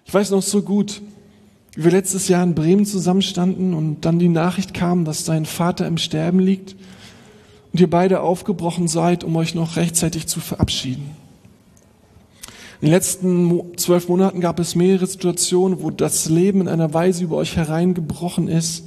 Ich 0.05 0.13
weiß 0.13 0.29
noch 0.31 0.43
so 0.43 0.61
gut, 0.61 1.01
wie 1.75 1.83
wir 1.83 1.91
letztes 1.91 2.29
Jahr 2.29 2.43
in 2.43 2.55
Bremen 2.55 2.85
zusammenstanden 2.85 3.73
und 3.73 4.05
dann 4.05 4.17
die 4.17 4.29
Nachricht 4.29 4.73
kam, 4.73 5.03
dass 5.03 5.25
dein 5.25 5.45
Vater 5.45 5.87
im 5.87 5.97
Sterben 5.97 6.39
liegt 6.39 6.77
und 7.73 7.79
ihr 7.79 7.89
beide 7.89 8.21
aufgebrochen 8.21 8.87
seid, 8.87 9.23
um 9.23 9.35
euch 9.35 9.55
noch 9.55 9.75
rechtzeitig 9.75 10.27
zu 10.27 10.39
verabschieden. 10.39 11.11
In 12.81 12.87
den 12.87 12.93
letzten 12.93 13.77
zwölf 13.77 14.07
Monaten 14.09 14.41
gab 14.41 14.59
es 14.59 14.75
mehrere 14.75 15.05
Situationen, 15.05 15.81
wo 15.83 15.91
das 15.91 16.29
Leben 16.29 16.61
in 16.61 16.67
einer 16.67 16.93
Weise 16.93 17.23
über 17.23 17.37
euch 17.37 17.55
hereingebrochen 17.55 18.47
ist, 18.47 18.85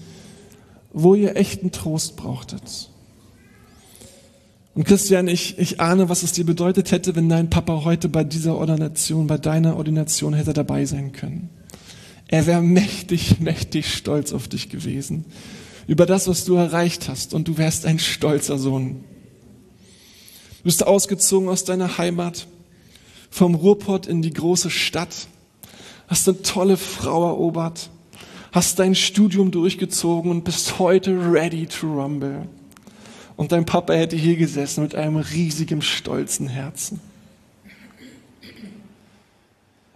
wo 0.92 1.14
ihr 1.14 1.36
echten 1.36 1.70
Trost 1.70 2.16
brauchtet. 2.16 2.90
Und 4.74 4.84
Christian, 4.84 5.28
ich, 5.28 5.58
ich 5.58 5.80
ahne, 5.80 6.08
was 6.08 6.24
es 6.24 6.32
dir 6.32 6.44
bedeutet 6.44 6.90
hätte, 6.90 7.14
wenn 7.14 7.28
dein 7.28 7.50
Papa 7.50 7.84
heute 7.84 8.08
bei 8.08 8.24
dieser 8.24 8.56
Ordination, 8.56 9.28
bei 9.28 9.38
deiner 9.38 9.76
Ordination 9.76 10.34
hätte 10.34 10.52
dabei 10.52 10.84
sein 10.84 11.12
können. 11.12 11.48
Er 12.26 12.46
wäre 12.46 12.62
mächtig, 12.62 13.38
mächtig 13.38 13.94
stolz 13.94 14.32
auf 14.32 14.48
dich 14.48 14.68
gewesen. 14.70 15.24
Über 15.86 16.06
das, 16.06 16.28
was 16.28 16.44
du 16.44 16.54
erreicht 16.54 17.08
hast. 17.08 17.34
Und 17.34 17.48
du 17.48 17.58
wärst 17.58 17.86
ein 17.86 17.98
stolzer 17.98 18.58
Sohn. 18.58 19.04
Du 20.58 20.64
bist 20.64 20.86
ausgezogen 20.86 21.48
aus 21.48 21.64
deiner 21.64 21.98
Heimat, 21.98 22.46
vom 23.30 23.54
Ruhrpott 23.54 24.06
in 24.06 24.22
die 24.22 24.32
große 24.32 24.70
Stadt, 24.70 25.26
hast 26.06 26.28
eine 26.28 26.40
tolle 26.42 26.76
Frau 26.76 27.26
erobert, 27.26 27.90
hast 28.52 28.78
dein 28.78 28.94
Studium 28.94 29.50
durchgezogen 29.50 30.30
und 30.30 30.44
bist 30.44 30.78
heute 30.78 31.10
ready 31.32 31.66
to 31.66 31.86
rumble. 31.86 32.48
Und 33.36 33.52
dein 33.52 33.66
Papa 33.66 33.92
hätte 33.92 34.16
hier 34.16 34.36
gesessen 34.36 34.84
mit 34.84 34.94
einem 34.94 35.16
riesigen, 35.16 35.82
stolzen 35.82 36.48
Herzen. 36.48 37.00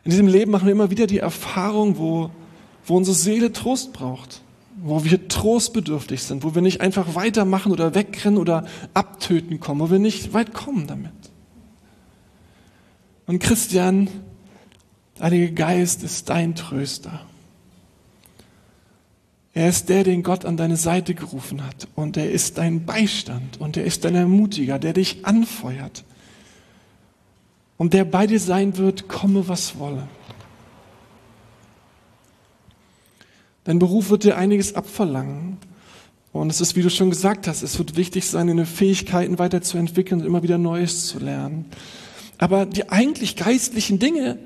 In 0.04 0.10
diesem 0.10 0.26
Leben 0.26 0.50
machen 0.50 0.66
wir 0.66 0.72
immer 0.72 0.90
wieder 0.90 1.06
die 1.06 1.18
Erfahrung, 1.18 1.98
wo, 1.98 2.30
wo 2.84 2.96
unsere 2.96 3.16
Seele 3.16 3.52
Trost 3.52 3.92
braucht, 3.92 4.42
wo 4.82 5.04
wir 5.04 5.28
trostbedürftig 5.28 6.22
sind, 6.22 6.44
wo 6.44 6.54
wir 6.54 6.62
nicht 6.62 6.80
einfach 6.80 7.14
weitermachen 7.14 7.72
oder 7.72 7.94
wegrennen 7.94 8.38
oder 8.38 8.66
abtöten 8.94 9.60
kommen, 9.60 9.80
wo 9.80 9.90
wir 9.90 9.98
nicht 9.98 10.32
weit 10.34 10.52
kommen 10.52 10.86
damit. 10.86 11.12
Und 13.26 13.40
Christian, 13.40 14.08
der 15.16 15.26
Heilige 15.26 15.52
Geist 15.52 16.02
ist 16.02 16.28
dein 16.28 16.54
Tröster. 16.54 17.20
Er 19.52 19.68
ist 19.68 19.88
der, 19.88 20.04
den 20.04 20.22
Gott 20.22 20.44
an 20.44 20.56
deine 20.56 20.76
Seite 20.76 21.14
gerufen 21.14 21.66
hat. 21.66 21.88
Und 21.96 22.16
er 22.16 22.30
ist 22.30 22.58
dein 22.58 22.86
Beistand 22.86 23.60
und 23.60 23.76
er 23.76 23.84
ist 23.84 24.04
dein 24.04 24.14
Ermutiger, 24.14 24.78
der 24.78 24.92
dich 24.92 25.26
anfeuert. 25.26 26.04
Und 27.76 27.92
der 27.92 28.04
bei 28.04 28.26
dir 28.26 28.40
sein 28.40 28.76
wird, 28.76 29.08
komme 29.08 29.48
was 29.48 29.78
wolle. 29.78 30.06
Dein 33.68 33.80
Beruf 33.80 34.08
wird 34.08 34.24
dir 34.24 34.38
einiges 34.38 34.76
abverlangen. 34.76 35.58
Und 36.32 36.48
es 36.48 36.62
ist, 36.62 36.74
wie 36.74 36.80
du 36.80 36.88
schon 36.88 37.10
gesagt 37.10 37.46
hast, 37.46 37.60
es 37.60 37.78
wird 37.78 37.98
wichtig 37.98 38.24
sein, 38.24 38.46
deine 38.46 38.64
Fähigkeiten 38.64 39.38
weiterzuentwickeln 39.38 40.22
und 40.22 40.26
immer 40.26 40.42
wieder 40.42 40.56
Neues 40.56 41.04
zu 41.04 41.18
lernen. 41.18 41.66
Aber 42.38 42.64
die 42.64 42.88
eigentlich 42.88 43.36
geistlichen 43.36 43.98
Dinge, 43.98 44.38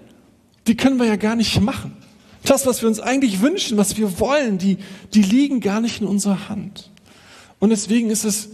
die 0.67 0.77
können 0.77 0.99
wir 0.99 1.07
ja 1.07 1.15
gar 1.15 1.37
nicht 1.37 1.61
machen. 1.61 1.97
Das, 2.43 2.67
was 2.67 2.83
wir 2.83 2.89
uns 2.89 2.99
eigentlich 2.99 3.41
wünschen, 3.41 3.79
was 3.79 3.97
wir 3.97 4.19
wollen, 4.19 4.59
die, 4.59 4.79
die 5.15 5.23
liegen 5.23 5.61
gar 5.61 5.81
nicht 5.81 6.01
in 6.01 6.09
unserer 6.09 6.49
Hand. 6.49 6.91
Und 7.61 7.71
deswegen 7.71 8.11
ist 8.11 8.25
es 8.25 8.49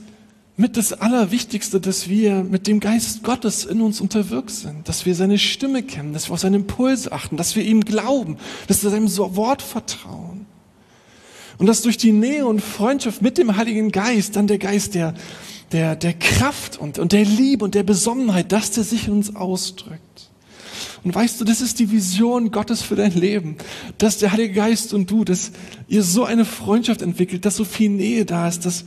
mit 0.59 0.77
das 0.77 0.93
Allerwichtigste, 0.93 1.81
dass 1.81 2.11
wir 2.11 2.45
mit 2.45 2.67
dem 2.67 2.81
Geist 2.81 3.23
Gottes 3.23 3.65
in 3.65 3.81
uns 3.81 4.03
unterwegs 4.03 4.61
sind, 4.61 4.87
dass 4.87 5.07
wir 5.07 5.15
seine 5.15 5.39
Stimme 5.39 5.83
kennen, 5.83 6.13
dass 6.13 6.29
wir 6.29 6.35
auf 6.35 6.41
seine 6.41 6.57
Impulse 6.57 7.11
achten, 7.11 7.39
dass 7.39 7.57
wir 7.57 7.63
ihm 7.63 7.87
glauben, 7.87 8.37
dass 8.67 8.83
wir 8.83 8.91
seinem 8.91 9.09
Wort 9.17 9.63
vertrauen. 9.63 10.28
Und 11.59 11.67
dass 11.67 11.83
durch 11.83 11.97
die 11.97 12.13
Nähe 12.13 12.47
und 12.47 12.61
Freundschaft 12.61 13.21
mit 13.21 13.37
dem 13.37 13.57
Heiligen 13.57 13.91
Geist 13.91 14.37
dann 14.37 14.47
der 14.47 14.59
Geist 14.59 14.95
der, 14.95 15.15
der, 15.73 15.97
der 15.97 16.15
Kraft 16.15 16.79
und, 16.79 16.99
und 16.99 17.13
der 17.13 17.25
Liebe 17.25 17.65
und 17.65 17.75
der 17.75 17.83
Besonnenheit, 17.83 18.53
dass 18.53 18.71
der 18.71 18.85
sich 18.85 19.09
in 19.09 19.15
uns 19.15 19.35
ausdrückt. 19.35 20.01
Und 21.05 21.15
weißt 21.15 21.41
du, 21.41 21.45
das 21.45 21.61
ist 21.61 21.79
die 21.79 21.91
Vision 21.91 22.51
Gottes 22.51 22.83
für 22.83 22.97
dein 22.97 23.13
Leben, 23.13 23.57
dass 23.99 24.19
der 24.19 24.33
Heilige 24.33 24.55
Geist 24.55 24.95
und 24.95 25.11
du, 25.11 25.25
dass 25.25 25.53
ihr 25.89 26.03
so 26.03 26.25
eine 26.25 26.45
Freundschaft 26.45 27.03
entwickelt, 27.03 27.45
dass 27.45 27.57
so 27.57 27.65
viel 27.65 27.91
Nähe 27.91 28.25
da 28.25 28.49
ist, 28.49 28.65
dass, 28.65 28.85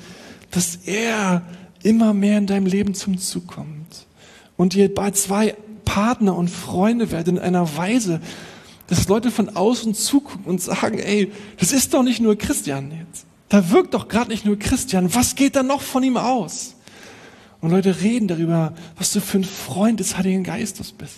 dass 0.51 0.79
er 0.85 1.43
immer 1.83 2.13
mehr 2.13 2.37
in 2.37 2.47
deinem 2.47 2.65
Leben 2.65 2.93
zum 2.93 3.17
Zug 3.17 3.47
kommt. 3.47 4.05
Und 4.57 4.75
ihr 4.75 4.93
bei 4.93 5.11
zwei 5.11 5.55
Partner 5.85 6.35
und 6.35 6.49
Freunde 6.49 7.11
werdet 7.11 7.35
in 7.35 7.39
einer 7.39 7.75
Weise, 7.75 8.21
dass 8.91 9.07
Leute 9.07 9.31
von 9.31 9.47
außen 9.47 9.93
zugucken 9.93 10.43
und 10.43 10.61
sagen, 10.61 10.99
ey, 10.99 11.31
das 11.57 11.71
ist 11.71 11.93
doch 11.93 12.03
nicht 12.03 12.19
nur 12.19 12.37
Christian 12.37 12.91
jetzt. 12.91 13.25
Da 13.47 13.69
wirkt 13.69 13.93
doch 13.93 14.09
gerade 14.09 14.29
nicht 14.29 14.43
nur 14.43 14.59
Christian. 14.59 15.15
Was 15.15 15.35
geht 15.35 15.55
da 15.55 15.63
noch 15.63 15.81
von 15.81 16.03
ihm 16.03 16.17
aus? 16.17 16.75
Und 17.61 17.69
Leute 17.69 18.01
reden 18.01 18.27
darüber, 18.27 18.73
was 18.97 19.13
du 19.13 19.21
für 19.21 19.37
ein 19.37 19.45
Freund 19.45 20.01
des 20.01 20.17
Heiligen 20.17 20.43
Geistes 20.43 20.91
bist. 20.91 21.15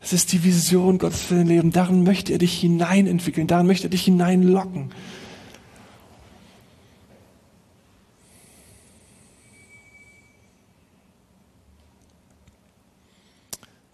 Das 0.00 0.14
ist 0.14 0.32
die 0.32 0.42
Vision 0.42 0.96
Gottes 0.96 1.20
für 1.20 1.34
dein 1.34 1.48
Leben. 1.48 1.70
Darin 1.70 2.02
möchte 2.02 2.32
er 2.32 2.38
dich 2.38 2.58
hineinentwickeln. 2.58 3.46
Darin 3.46 3.66
möchte 3.66 3.88
er 3.88 3.90
dich 3.90 4.04
hineinlocken. 4.04 4.90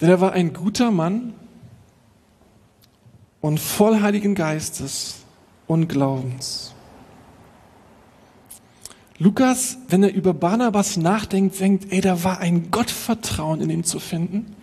Denn 0.00 0.08
er 0.08 0.20
war 0.20 0.34
ein 0.34 0.52
guter 0.52 0.92
Mann 0.92 1.34
und 3.40 3.60
voll 3.60 4.00
Heiligen 4.00 4.34
Geistes 4.34 5.16
und 5.66 5.88
Glaubens. 5.88 6.74
Lukas, 9.18 9.78
wenn 9.88 10.04
er 10.04 10.12
über 10.14 10.32
Barnabas 10.32 10.96
nachdenkt, 10.96 11.58
denkt, 11.58 11.92
ey, 11.92 12.00
da 12.00 12.22
war 12.22 12.38
ein 12.38 12.70
Gottvertrauen 12.70 13.60
in 13.60 13.70
ihm 13.70 13.84
zu 13.84 13.98
finden. 13.98 14.54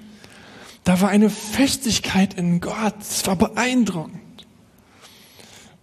Da 0.85 1.01
war 1.01 1.09
eine 1.09 1.29
Festigkeit 1.29 2.35
in 2.35 2.61
Gott. 2.61 2.95
Es 3.01 3.27
war 3.27 3.35
beeindruckend. 3.35 4.21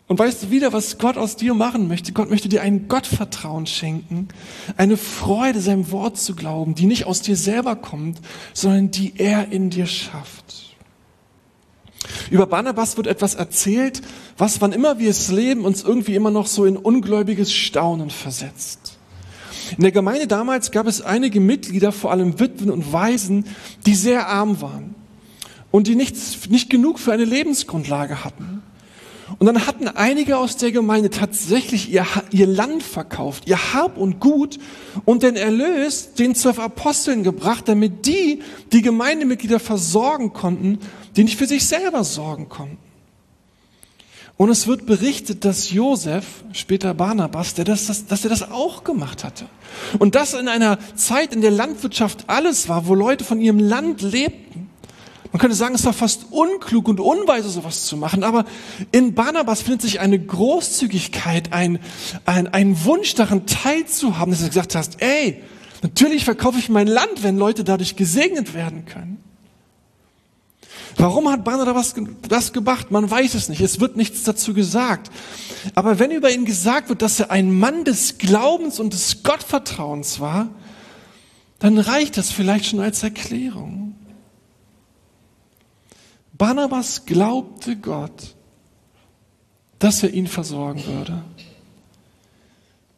Und 0.06 0.18
weißt 0.18 0.44
du 0.44 0.50
wieder, 0.50 0.72
was 0.72 0.98
Gott 0.98 1.16
aus 1.16 1.36
dir 1.36 1.54
machen 1.54 1.88
möchte? 1.88 2.12
Gott 2.12 2.30
möchte 2.30 2.48
dir 2.48 2.62
ein 2.62 2.88
Gottvertrauen 2.88 3.66
schenken, 3.66 4.28
eine 4.76 4.96
Freude, 4.96 5.60
seinem 5.60 5.90
Wort 5.90 6.18
zu 6.18 6.34
glauben, 6.34 6.74
die 6.74 6.86
nicht 6.86 7.06
aus 7.06 7.22
dir 7.22 7.36
selber 7.36 7.76
kommt, 7.76 8.20
sondern 8.52 8.90
die 8.90 9.14
er 9.16 9.52
in 9.52 9.70
dir 9.70 9.86
schafft. 9.86 10.71
Über 12.30 12.46
Barnabas 12.46 12.96
wird 12.96 13.06
etwas 13.06 13.34
erzählt, 13.34 14.02
was, 14.38 14.60
wann 14.60 14.72
immer 14.72 14.98
wir 14.98 15.10
es 15.10 15.30
leben, 15.30 15.64
uns 15.64 15.82
irgendwie 15.82 16.14
immer 16.14 16.30
noch 16.30 16.46
so 16.46 16.64
in 16.64 16.76
ungläubiges 16.76 17.52
Staunen 17.52 18.10
versetzt. 18.10 18.98
In 19.76 19.82
der 19.82 19.92
Gemeinde 19.92 20.26
damals 20.26 20.70
gab 20.70 20.86
es 20.86 21.00
einige 21.00 21.40
Mitglieder, 21.40 21.92
vor 21.92 22.10
allem 22.10 22.38
Witwen 22.38 22.70
und 22.70 22.92
Waisen, 22.92 23.46
die 23.86 23.94
sehr 23.94 24.28
arm 24.28 24.60
waren 24.60 24.94
und 25.70 25.86
die 25.86 25.96
nichts, 25.96 26.48
nicht 26.48 26.70
genug 26.70 26.98
für 26.98 27.12
eine 27.12 27.24
Lebensgrundlage 27.24 28.24
hatten. 28.24 28.62
Und 29.38 29.46
dann 29.46 29.66
hatten 29.66 29.88
einige 29.88 30.36
aus 30.36 30.56
der 30.58 30.72
Gemeinde 30.72 31.08
tatsächlich 31.08 31.90
ihr, 31.90 32.06
ihr 32.30 32.46
Land 32.46 32.82
verkauft, 32.82 33.44
ihr 33.46 33.72
Hab 33.72 33.96
und 33.96 34.20
Gut 34.20 34.58
und 35.06 35.22
den 35.22 35.36
Erlös 35.36 36.12
den 36.14 36.34
zwölf 36.34 36.58
Aposteln 36.58 37.22
gebracht, 37.22 37.66
damit 37.66 38.06
die 38.06 38.42
die 38.72 38.82
Gemeindemitglieder 38.82 39.58
versorgen 39.58 40.34
konnten, 40.34 40.78
die 41.16 41.24
nicht 41.24 41.38
für 41.38 41.46
sich 41.46 41.66
selber 41.66 42.04
sorgen 42.04 42.48
konnten. 42.48 42.78
Und 44.36 44.50
es 44.50 44.66
wird 44.66 44.86
berichtet, 44.86 45.44
dass 45.44 45.70
Josef, 45.70 46.24
später 46.52 46.94
Barnabas, 46.94 47.54
der 47.54 47.64
das, 47.64 47.86
das, 47.86 48.06
dass 48.06 48.24
er 48.24 48.30
das 48.30 48.50
auch 48.50 48.82
gemacht 48.82 49.24
hatte. 49.24 49.44
Und 49.98 50.14
das 50.14 50.34
in 50.34 50.48
einer 50.48 50.78
Zeit, 50.96 51.34
in 51.34 51.42
der 51.42 51.50
Landwirtschaft 51.50 52.24
alles 52.28 52.68
war, 52.68 52.86
wo 52.86 52.94
Leute 52.94 53.24
von 53.24 53.40
ihrem 53.40 53.58
Land 53.58 54.02
lebten. 54.02 54.70
Man 55.30 55.40
könnte 55.40 55.56
sagen, 55.56 55.74
es 55.74 55.84
war 55.84 55.92
fast 55.92 56.26
unklug 56.30 56.88
und 56.88 56.98
unweise, 56.98 57.48
sowas 57.48 57.84
zu 57.86 57.96
machen. 57.96 58.24
Aber 58.24 58.44
in 58.90 59.14
Barnabas 59.14 59.62
findet 59.62 59.82
sich 59.82 60.00
eine 60.00 60.18
Großzügigkeit, 60.18 61.52
ein, 61.52 61.78
ein, 62.24 62.48
ein 62.48 62.84
Wunsch 62.84 63.14
daran 63.14 63.46
teilzuhaben, 63.46 64.32
dass 64.32 64.40
du 64.40 64.48
gesagt 64.48 64.74
hast, 64.74 65.00
ey, 65.00 65.42
natürlich 65.82 66.24
verkaufe 66.24 66.58
ich 66.58 66.68
mein 66.68 66.86
Land, 66.86 67.22
wenn 67.22 67.38
Leute 67.38 67.64
dadurch 67.64 67.96
gesegnet 67.96 68.54
werden 68.54 68.86
können. 68.86 69.22
Warum 70.96 71.28
hat 71.28 71.44
Barnabas 71.44 71.94
das 72.28 72.52
gemacht? 72.52 72.90
Man 72.90 73.10
weiß 73.10 73.34
es 73.34 73.48
nicht. 73.48 73.60
Es 73.60 73.80
wird 73.80 73.96
nichts 73.96 74.24
dazu 74.24 74.54
gesagt. 74.54 75.10
Aber 75.74 75.98
wenn 75.98 76.10
über 76.10 76.30
ihn 76.30 76.44
gesagt 76.44 76.88
wird, 76.88 77.02
dass 77.02 77.20
er 77.20 77.30
ein 77.30 77.52
Mann 77.52 77.84
des 77.84 78.18
Glaubens 78.18 78.80
und 78.80 78.92
des 78.92 79.22
Gottvertrauens 79.22 80.20
war, 80.20 80.48
dann 81.58 81.78
reicht 81.78 82.16
das 82.16 82.30
vielleicht 82.30 82.66
schon 82.66 82.80
als 82.80 83.02
Erklärung. 83.02 83.94
Barnabas 86.32 87.06
glaubte 87.06 87.76
Gott, 87.76 88.34
dass 89.78 90.02
er 90.02 90.12
ihn 90.12 90.26
versorgen 90.26 90.84
würde. 90.86 91.22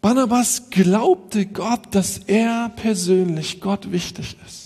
Barnabas 0.01 0.71
glaubte 0.71 1.47
Gott, 1.47 1.95
dass 1.95 2.19
er 2.19 2.71
persönlich 2.71 3.61
Gott 3.61 3.93
wichtig 3.93 4.37
ist. 4.47 4.64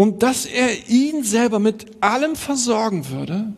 Und 0.00 0.22
dass 0.22 0.46
er 0.46 0.88
ihn 0.88 1.24
selber 1.24 1.58
mit 1.58 1.84
allem 2.00 2.34
versorgen 2.34 3.10
würde, 3.10 3.52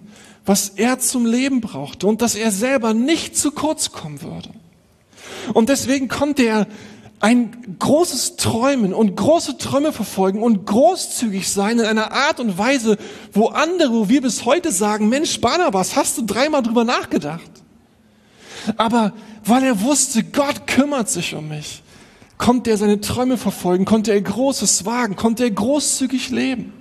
was 0.45 0.71
er 0.71 0.99
zum 0.99 1.25
Leben 1.25 1.61
brauchte 1.61 2.09
und 2.09 2.21
dass 2.21 2.35
er 2.35 2.51
selber 2.51 2.95
nicht 2.95 3.37
zu 3.37 3.53
kurz 3.53 3.93
kommen 3.93 4.23
würde. 4.23 4.49
Und 5.55 5.69
deswegen 5.69 6.09
konnte 6.09 6.43
er 6.43 6.67
ein 7.21 7.77
großes 7.79 8.35
Träumen 8.39 8.93
und 8.93 9.15
große 9.15 9.57
Träume 9.57 9.93
verfolgen 9.93 10.43
und 10.43 10.67
großzügig 10.67 11.49
sein 11.49 11.79
in 11.79 11.85
einer 11.85 12.11
Art 12.11 12.41
und 12.41 12.59
Weise, 12.59 12.99
wo 13.33 13.47
andere, 13.47 13.93
wo 13.93 14.09
wir 14.09 14.21
bis 14.21 14.45
heute 14.45 14.73
sagen, 14.73 15.09
Mensch, 15.09 15.41
Barnabas, 15.41 15.95
hast 15.95 16.19
du 16.19 16.23
dreimal 16.27 16.65
drüber 16.65 16.83
nachgedacht? 16.83 17.53
Aber 18.77 19.13
weil 19.45 19.63
er 19.63 19.81
wusste, 19.81 20.25
Gott 20.25 20.67
kümmert 20.67 21.09
sich 21.09 21.37
um 21.37 21.51
mich, 21.51 21.85
konnte 22.43 22.71
er 22.71 22.77
seine 22.77 23.01
Träume 23.01 23.39
verfolgen, 23.39 23.85
konnte 23.85 24.11
er 24.11 24.21
Großes 24.21 24.85
wagen, 24.85 25.15
konnte 25.15 25.45
er 25.45 25.51
großzügig 25.53 26.31
leben. 26.31 26.73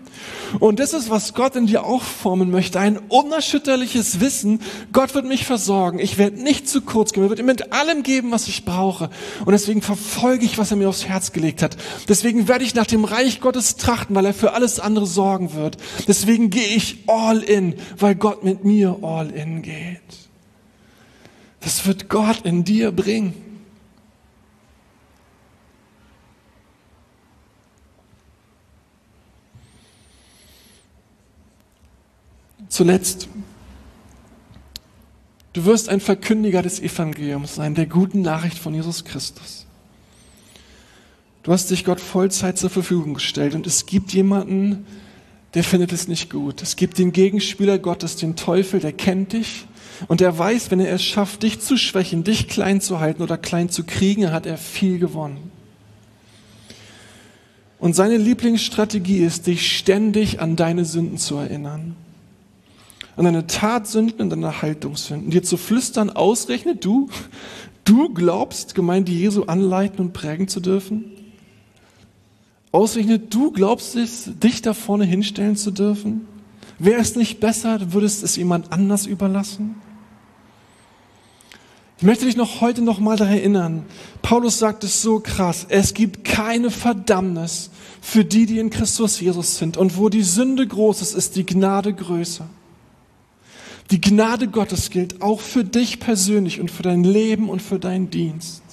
Und 0.60 0.80
das 0.80 0.94
ist, 0.94 1.10
was 1.12 1.36
Gott 1.36 1.56
in 1.56 1.68
dir 1.68 1.86
auch 1.86 2.02
formen 2.02 2.50
möchte. 2.50 2.80
Ein 2.80 2.98
unerschütterliches 2.98 4.20
Wissen, 4.20 4.60
Gott 4.92 5.14
wird 5.14 5.26
mich 5.26 5.46
versorgen. 5.46 6.00
Ich 6.00 6.18
werde 6.18 6.42
nicht 6.42 6.68
zu 6.68 6.82
kurz 6.82 7.14
kommen. 7.14 7.28
Er 7.28 7.30
wird 7.30 7.40
mir 7.40 7.46
mit 7.46 7.74
allem 7.74 8.02
geben, 8.02 8.32
was 8.32 8.48
ich 8.48 8.66
brauche. 8.66 9.10
Und 9.46 9.52
deswegen 9.52 9.82
verfolge 9.84 10.46
ich, 10.46 10.58
was 10.58 10.72
er 10.72 10.78
mir 10.78 10.90
aufs 10.90 11.06
Herz 11.06 11.32
gelegt 11.32 11.62
hat. 11.62 11.78
Deswegen 12.10 12.48
werde 12.48 12.66
ich 12.66 12.76
nach 12.76 12.88
dem 12.88 13.06
Reich 13.06 13.40
Gottes 13.40 13.78
trachten, 13.78 14.16
weil 14.16 14.26
er 14.26 14.34
für 14.34 14.54
alles 14.54 14.80
andere 14.80 15.06
sorgen 15.06 15.54
wird. 15.54 15.78
Deswegen 16.08 16.50
gehe 16.50 16.76
ich 16.76 17.04
all 17.08 17.40
in, 17.40 17.76
weil 17.98 18.16
Gott 18.16 18.44
mit 18.44 18.66
mir 18.66 18.98
all 19.04 19.30
in 19.30 19.62
geht. 19.62 20.02
Das 21.62 21.86
wird 21.86 22.10
Gott 22.10 22.42
in 22.44 22.64
dir 22.64 22.92
bringen. 22.92 23.51
Zuletzt, 32.82 33.28
du 35.54 35.66
wirst 35.66 35.88
ein 35.88 36.00
Verkündiger 36.00 36.64
des 36.64 36.80
Evangeliums 36.80 37.54
sein, 37.54 37.76
der 37.76 37.86
guten 37.86 38.24
Nachricht 38.24 38.58
von 38.58 38.74
Jesus 38.74 39.06
Christus. 39.06 39.68
Du 41.44 41.52
hast 41.52 41.70
dich 41.70 41.86
Gott 41.86 42.02
Vollzeit 42.02 42.58
zur 42.58 42.72
Verfügung 42.72 43.14
gestellt 43.14 43.54
und 43.54 43.68
es 43.68 43.86
gibt 43.86 44.14
jemanden, 44.14 44.88
der 45.54 45.64
findet 45.64 45.94
es 45.94 46.08
nicht 46.08 46.32
gut. 46.32 46.64
Es 46.64 46.76
gibt 46.76 46.98
den 46.98 47.12
Gegenspieler 47.12 47.78
Gottes, 47.78 48.16
den 48.16 48.36
Teufel, 48.36 48.80
der 48.80 48.94
kennt 48.94 49.34
dich 49.34 49.68
und 50.08 50.20
der 50.20 50.36
weiß, 50.36 50.72
wenn 50.72 50.80
er 50.80 50.92
es 50.92 51.04
schafft, 51.04 51.44
dich 51.44 51.60
zu 51.60 51.78
schwächen, 51.78 52.24
dich 52.24 52.48
klein 52.48 52.82
zu 52.82 53.00
halten 53.00 53.22
oder 53.22 53.38
klein 53.38 53.70
zu 53.70 53.84
kriegen, 53.84 54.32
hat 54.32 54.48
er 54.48 54.58
viel 54.58 54.98
gewonnen. 54.98 55.52
Und 57.78 57.96
seine 57.96 58.18
Lieblingsstrategie 58.18 59.20
ist, 59.20 59.46
dich 59.46 59.78
ständig 59.78 60.40
an 60.40 60.56
deine 60.56 60.84
Sünden 60.84 61.20
zu 61.20 61.36
erinnern 61.36 61.96
an 63.16 63.26
deine 63.26 63.48
Tatsünden 63.48 64.22
und 64.22 64.30
deine 64.30 64.62
Haltungssünden, 64.62 65.32
dir 65.32 65.44
zu 65.44 65.58
flüstern, 65.58 66.10
ausrechnet 66.10 66.86
du, 66.86 67.10
du 67.86 68.14
glaubst, 68.14 68.76
Gemeinde 68.76 69.12
Jesu 69.12 69.44
anleiten 69.44 70.00
und 70.00 70.14
prägen 70.14 70.48
zu 70.48 70.60
dürfen? 70.60 71.06
Ausrechnet 72.72 73.34
du 73.34 73.52
glaubst 73.52 73.96
es, 73.96 74.30
dich 74.42 74.62
da 74.62 74.74
vorne 74.74 75.06
hinstellen 75.06 75.58
zu 75.58 75.72
dürfen? 75.72 76.28
Wäre 76.80 77.02
es 77.02 77.16
nicht 77.16 77.40
besser, 77.40 77.94
würdest 77.94 78.24
es 78.24 78.38
jemand 78.38 78.72
anders 78.72 79.06
überlassen? 79.06 79.76
Ich 81.98 82.04
möchte 82.04 82.26
dich 82.26 82.36
noch 82.36 82.62
heute 82.62 82.82
noch 82.82 83.00
mal 83.00 83.16
daran 83.16 83.36
erinnern. 83.36 83.86
Paulus 84.24 84.58
sagt 84.58 84.84
es 84.84 85.04
so 85.04 85.20
krass. 85.20 85.68
Es 85.70 85.94
gibt 85.94 86.24
keine 86.24 86.72
Verdammnis 86.72 87.70
für 88.02 88.26
die, 88.26 88.48
die 88.48 88.58
in 88.58 88.72
Christus 88.72 89.20
Jesus 89.20 89.60
sind. 89.60 89.78
Und 89.78 89.98
wo 89.98 90.10
die 90.10 90.24
Sünde 90.24 90.66
groß 90.66 91.04
ist, 91.04 91.14
ist 91.14 91.36
die 91.36 91.46
Gnade 91.46 91.94
größer. 91.94 92.50
Die 93.92 94.00
Gnade 94.00 94.48
Gottes 94.48 94.90
gilt 94.90 95.22
auch 95.22 95.42
für 95.42 95.66
dich 95.66 96.00
persönlich 96.00 96.62
und 96.62 96.72
für 96.72 96.82
dein 96.82 97.04
Leben 97.04 97.50
und 97.50 97.62
für 97.62 97.78
deinen 97.78 98.10
Dienst. 98.10 98.64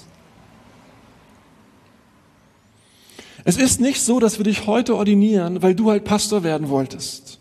Es 3.44 3.57
ist 3.57 3.81
nicht 3.81 4.00
so, 4.00 4.20
dass 4.20 4.38
wir 4.38 4.44
dich 4.44 4.66
heute 4.66 4.94
ordinieren, 4.94 5.61
weil 5.62 5.74
du 5.74 5.90
halt 5.90 6.04
Pastor 6.04 6.44
werden 6.44 6.68
wolltest. 6.68 7.40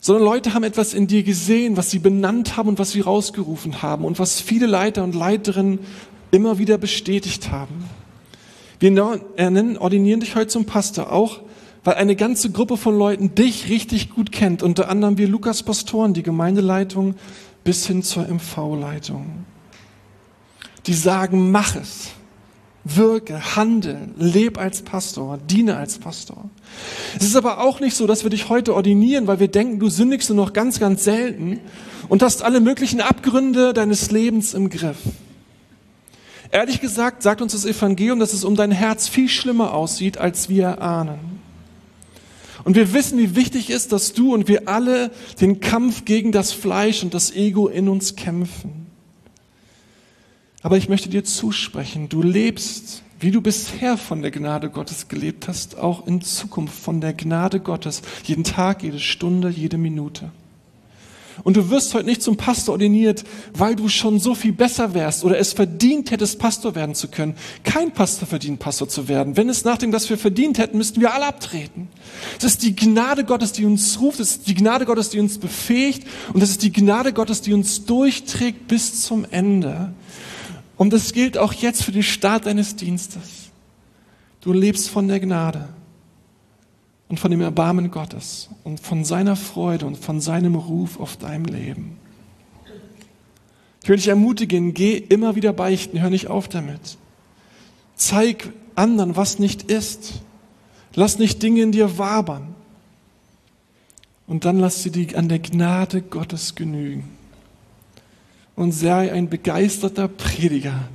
Sondern 0.00 0.24
Leute 0.24 0.52
haben 0.52 0.64
etwas 0.64 0.92
in 0.92 1.06
dir 1.06 1.22
gesehen, 1.22 1.76
was 1.76 1.90
sie 1.90 1.98
benannt 1.98 2.56
haben 2.56 2.68
und 2.68 2.78
was 2.78 2.90
sie 2.90 3.00
rausgerufen 3.00 3.82
haben 3.82 4.04
und 4.04 4.18
was 4.18 4.40
viele 4.40 4.66
Leiter 4.66 5.02
und 5.02 5.14
Leiterinnen 5.14 5.78
immer 6.30 6.58
wieder 6.58 6.76
bestätigt 6.76 7.50
haben. 7.50 7.84
Wir 8.78 8.90
nennen, 8.90 9.78
ordinieren 9.78 10.20
dich 10.20 10.36
heute 10.36 10.48
zum 10.48 10.66
Pastor, 10.66 11.10
auch 11.10 11.40
weil 11.86 11.94
eine 11.94 12.16
ganze 12.16 12.50
Gruppe 12.50 12.76
von 12.76 12.98
Leuten 12.98 13.36
dich 13.36 13.68
richtig 13.68 14.10
gut 14.10 14.32
kennt, 14.32 14.64
unter 14.64 14.88
anderem 14.88 15.18
wir 15.18 15.28
Lukas 15.28 15.62
Pastoren, 15.62 16.14
die 16.14 16.24
Gemeindeleitung 16.24 17.14
bis 17.62 17.86
hin 17.86 18.02
zur 18.02 18.26
MV-Leitung. 18.26 19.44
Die 20.86 20.94
sagen, 20.94 21.52
mach 21.52 21.76
es. 21.76 22.08
wirke, 22.82 23.56
handel, 23.56 24.08
lebe 24.16 24.60
als 24.60 24.82
Pastor, 24.82 25.38
diene 25.38 25.76
als 25.76 25.98
Pastor. 25.98 26.50
Es 27.16 27.24
ist 27.24 27.36
aber 27.36 27.60
auch 27.60 27.78
nicht 27.78 27.94
so, 27.94 28.08
dass 28.08 28.24
wir 28.24 28.30
dich 28.30 28.48
heute 28.48 28.74
ordinieren, 28.74 29.28
weil 29.28 29.38
wir 29.38 29.48
denken, 29.48 29.78
du 29.78 29.88
sündigst 29.88 30.28
nur 30.28 30.44
noch 30.44 30.52
ganz, 30.52 30.80
ganz 30.80 31.04
selten 31.04 31.60
und 32.08 32.22
hast 32.22 32.42
alle 32.42 32.60
möglichen 32.60 33.00
Abgründe 33.00 33.74
deines 33.74 34.10
Lebens 34.10 34.54
im 34.54 34.70
Griff. 34.70 34.98
Ehrlich 36.50 36.80
gesagt 36.80 37.22
sagt 37.22 37.42
uns 37.42 37.52
das 37.52 37.64
Evangelium, 37.64 38.18
dass 38.18 38.32
es 38.32 38.42
um 38.42 38.56
dein 38.56 38.72
Herz 38.72 39.06
viel 39.06 39.28
schlimmer 39.28 39.72
aussieht, 39.72 40.18
als 40.18 40.48
wir 40.48 40.82
ahnen. 40.82 41.35
Und 42.66 42.74
wir 42.74 42.92
wissen, 42.92 43.16
wie 43.20 43.36
wichtig 43.36 43.70
ist, 43.70 43.92
dass 43.92 44.12
du 44.12 44.34
und 44.34 44.48
wir 44.48 44.68
alle 44.68 45.12
den 45.40 45.60
Kampf 45.60 46.04
gegen 46.04 46.32
das 46.32 46.50
Fleisch 46.50 47.04
und 47.04 47.14
das 47.14 47.30
Ego 47.32 47.68
in 47.68 47.88
uns 47.88 48.16
kämpfen. 48.16 48.88
Aber 50.62 50.76
ich 50.76 50.88
möchte 50.88 51.08
dir 51.08 51.22
zusprechen, 51.22 52.08
du 52.08 52.22
lebst, 52.22 53.04
wie 53.20 53.30
du 53.30 53.40
bisher 53.40 53.96
von 53.96 54.20
der 54.20 54.32
Gnade 54.32 54.68
Gottes 54.68 55.06
gelebt 55.06 55.46
hast, 55.46 55.78
auch 55.78 56.08
in 56.08 56.22
Zukunft 56.22 56.76
von 56.76 57.00
der 57.00 57.12
Gnade 57.12 57.60
Gottes, 57.60 58.02
jeden 58.24 58.42
Tag, 58.42 58.82
jede 58.82 58.98
Stunde, 58.98 59.48
jede 59.48 59.78
Minute. 59.78 60.32
Und 61.44 61.56
du 61.56 61.70
wirst 61.70 61.92
heute 61.94 62.06
nicht 62.06 62.22
zum 62.22 62.36
Pastor 62.36 62.72
ordiniert, 62.72 63.24
weil 63.52 63.76
du 63.76 63.88
schon 63.88 64.18
so 64.18 64.34
viel 64.34 64.52
besser 64.52 64.94
wärst 64.94 65.24
oder 65.24 65.38
es 65.38 65.52
verdient 65.52 66.10
hättest, 66.10 66.38
Pastor 66.38 66.74
werden 66.74 66.94
zu 66.94 67.08
können. 67.08 67.34
Kein 67.62 67.92
Pastor 67.92 68.26
verdient, 68.26 68.58
Pastor 68.58 68.88
zu 68.88 69.08
werden. 69.08 69.36
Wenn 69.36 69.48
es 69.48 69.64
nach 69.64 69.78
dem, 69.78 69.92
was 69.92 70.08
wir 70.08 70.18
verdient 70.18 70.58
hätten, 70.58 70.78
müssten 70.78 71.00
wir 71.00 71.12
alle 71.12 71.26
abtreten. 71.26 71.88
Es 72.38 72.44
ist 72.44 72.62
die 72.62 72.74
Gnade 72.74 73.24
Gottes, 73.24 73.52
die 73.52 73.64
uns 73.64 74.00
ruft, 74.00 74.20
es 74.20 74.32
ist 74.32 74.48
die 74.48 74.54
Gnade 74.54 74.86
Gottes, 74.86 75.10
die 75.10 75.20
uns 75.20 75.38
befähigt 75.38 76.04
und 76.32 76.42
es 76.42 76.50
ist 76.50 76.62
die 76.62 76.72
Gnade 76.72 77.12
Gottes, 77.12 77.42
die 77.42 77.52
uns 77.52 77.84
durchträgt 77.84 78.68
bis 78.68 79.02
zum 79.02 79.26
Ende. 79.30 79.92
Und 80.76 80.92
das 80.92 81.12
gilt 81.12 81.38
auch 81.38 81.52
jetzt 81.52 81.82
für 81.82 81.92
den 81.92 82.02
Start 82.02 82.46
deines 82.46 82.76
Dienstes. 82.76 83.50
Du 84.40 84.52
lebst 84.52 84.88
von 84.88 85.08
der 85.08 85.20
Gnade 85.20 85.68
und 87.08 87.20
von 87.20 87.30
dem 87.30 87.40
Erbarmen 87.40 87.90
Gottes 87.90 88.48
und 88.64 88.80
von 88.80 89.04
seiner 89.04 89.36
Freude 89.36 89.86
und 89.86 89.96
von 89.96 90.20
seinem 90.20 90.54
Ruf 90.54 90.98
auf 90.98 91.16
deinem 91.16 91.44
Leben. 91.44 91.98
Ich 93.82 93.88
will 93.88 93.96
dich 93.96 94.08
ermutigen, 94.08 94.74
geh 94.74 94.96
immer 94.96 95.36
wieder 95.36 95.52
beichten, 95.52 96.00
hör 96.00 96.10
nicht 96.10 96.26
auf 96.26 96.48
damit. 96.48 96.98
Zeig 97.94 98.52
anderen, 98.74 99.14
was 99.16 99.38
nicht 99.38 99.70
ist. 99.70 100.22
Lass 100.94 101.18
nicht 101.18 101.42
Dinge 101.42 101.62
in 101.62 101.72
dir 101.72 101.98
wabern. 101.98 102.54
Und 104.26 104.44
dann 104.44 104.58
lass 104.58 104.82
sie 104.82 104.90
dir 104.90 105.16
an 105.16 105.28
der 105.28 105.38
Gnade 105.38 106.02
Gottes 106.02 106.56
genügen 106.56 107.16
und 108.56 108.72
sei 108.72 109.12
ein 109.12 109.28
begeisterter 109.28 110.08
Prediger 110.08 110.88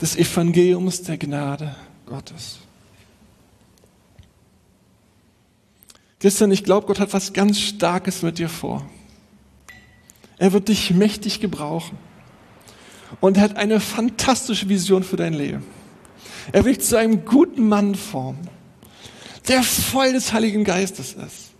des 0.00 0.16
Evangeliums 0.16 1.02
der 1.02 1.18
Gnade 1.18 1.74
Gottes. 2.06 2.58
Christian, 6.22 6.52
ich 6.52 6.62
glaube, 6.62 6.86
Gott 6.86 7.00
hat 7.00 7.12
was 7.14 7.32
ganz 7.32 7.58
Starkes 7.58 8.22
mit 8.22 8.38
dir 8.38 8.48
vor. 8.48 8.88
Er 10.38 10.52
wird 10.52 10.68
dich 10.68 10.92
mächtig 10.92 11.40
gebrauchen. 11.40 11.98
Und 13.20 13.36
er 13.36 13.42
hat 13.42 13.56
eine 13.56 13.80
fantastische 13.80 14.68
Vision 14.68 15.02
für 15.02 15.16
dein 15.16 15.34
Leben. 15.34 15.64
Er 16.52 16.64
will 16.64 16.74
dich 16.74 16.86
zu 16.86 16.96
einem 16.96 17.24
guten 17.24 17.68
Mann 17.68 17.96
formen, 17.96 18.48
der 19.48 19.64
voll 19.64 20.12
des 20.12 20.32
Heiligen 20.32 20.62
Geistes 20.62 21.14
ist 21.14 21.50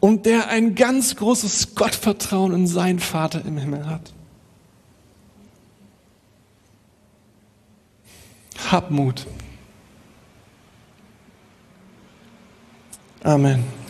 und 0.00 0.24
der 0.24 0.48
ein 0.48 0.74
ganz 0.74 1.14
großes 1.16 1.74
Gottvertrauen 1.74 2.54
in 2.54 2.66
seinen 2.66 2.98
Vater 2.98 3.44
im 3.44 3.58
Himmel 3.58 3.86
hat. 3.86 4.10
Hab 8.70 8.90
Mut. 8.90 9.26
Amen. 13.22 13.81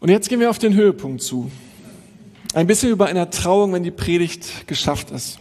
Und 0.00 0.08
jetzt 0.08 0.30
gehen 0.30 0.40
wir 0.40 0.48
auf 0.48 0.58
den 0.58 0.74
Höhepunkt 0.74 1.22
zu. 1.22 1.50
Ein 2.54 2.66
bisschen 2.66 2.90
über 2.90 3.06
einer 3.06 3.28
Trauung, 3.30 3.74
wenn 3.74 3.82
die 3.82 3.90
Predigt 3.90 4.66
geschafft 4.66 5.10
ist. 5.10 5.38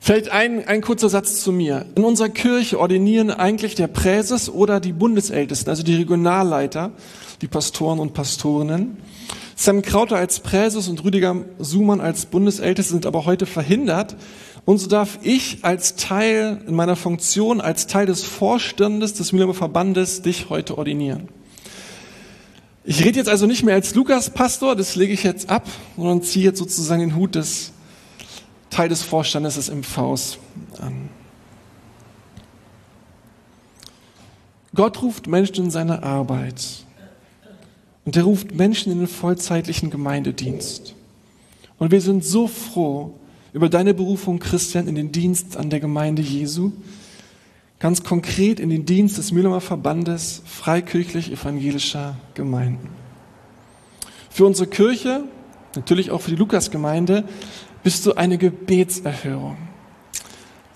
Vielleicht 0.00 0.30
ein, 0.30 0.68
ein 0.68 0.80
kurzer 0.80 1.08
Satz 1.08 1.42
zu 1.42 1.50
mir. 1.50 1.86
In 1.96 2.04
unserer 2.04 2.28
Kirche 2.28 2.78
ordinieren 2.78 3.30
eigentlich 3.30 3.74
der 3.74 3.88
Präses 3.88 4.48
oder 4.48 4.78
die 4.78 4.92
Bundesältesten, 4.92 5.70
also 5.70 5.82
die 5.82 5.96
Regionalleiter, 5.96 6.92
die 7.40 7.48
Pastoren 7.48 7.98
und 7.98 8.14
Pastorinnen. 8.14 8.96
Sam 9.56 9.82
Krauter 9.82 10.16
als 10.16 10.38
Präses 10.40 10.88
und 10.88 11.02
Rüdiger 11.02 11.36
Sumann 11.58 12.00
als 12.00 12.26
Bundesälteste 12.26 12.92
sind 12.92 13.06
aber 13.06 13.24
heute 13.24 13.46
verhindert. 13.46 14.14
Und 14.66 14.78
so 14.78 14.86
darf 14.88 15.18
ich 15.22 15.58
als 15.62 15.96
Teil 15.96 16.60
in 16.66 16.74
meiner 16.74 16.96
Funktion, 16.96 17.60
als 17.60 17.88
Teil 17.88 18.06
des 18.06 18.22
Vorstandes 18.22 19.14
des 19.14 19.32
Mühlheimer 19.32 19.54
Verbandes 19.54 20.22
dich 20.22 20.48
heute 20.48 20.78
ordinieren. 20.78 21.28
Ich 22.86 23.02
rede 23.02 23.18
jetzt 23.18 23.30
also 23.30 23.46
nicht 23.46 23.62
mehr 23.62 23.74
als 23.74 23.94
Lukas 23.94 24.28
Pastor, 24.28 24.76
das 24.76 24.94
lege 24.94 25.14
ich 25.14 25.22
jetzt 25.22 25.48
ab, 25.48 25.66
sondern 25.96 26.22
ziehe 26.22 26.44
jetzt 26.44 26.58
sozusagen 26.58 27.00
den 27.00 27.16
Hut 27.16 27.34
des 27.34 27.72
Teil 28.68 28.90
des 28.90 29.02
Vorstandes 29.02 29.54
des 29.54 29.70
MVs 29.70 30.38
an. 30.80 31.08
Gott 34.74 35.00
ruft 35.00 35.28
Menschen 35.28 35.66
in 35.66 35.70
seine 35.70 36.02
Arbeit. 36.02 36.84
Und 38.04 38.16
er 38.16 38.24
ruft 38.24 38.54
Menschen 38.54 38.92
in 38.92 38.98
den 38.98 39.08
vollzeitlichen 39.08 39.88
Gemeindedienst. 39.88 40.94
Und 41.78 41.90
wir 41.90 42.02
sind 42.02 42.22
so 42.22 42.48
froh 42.48 43.14
über 43.54 43.70
deine 43.70 43.94
Berufung, 43.94 44.40
Christian, 44.40 44.88
in 44.88 44.94
den 44.94 45.10
Dienst 45.10 45.56
an 45.56 45.70
der 45.70 45.80
Gemeinde 45.80 46.20
Jesu. 46.20 46.72
Ganz 47.84 48.02
konkret 48.02 48.60
in 48.60 48.70
den 48.70 48.86
Dienst 48.86 49.18
des 49.18 49.30
Mühlheimer 49.30 49.60
Verbandes 49.60 50.40
freikirchlich-evangelischer 50.46 52.16
Gemeinden. 52.32 52.88
Für 54.30 54.46
unsere 54.46 54.70
Kirche, 54.70 55.24
natürlich 55.76 56.10
auch 56.10 56.22
für 56.22 56.30
die 56.30 56.38
Lukasgemeinde, 56.38 57.24
bist 57.82 58.06
du 58.06 58.14
eine 58.14 58.38
Gebetserhörung. 58.38 59.58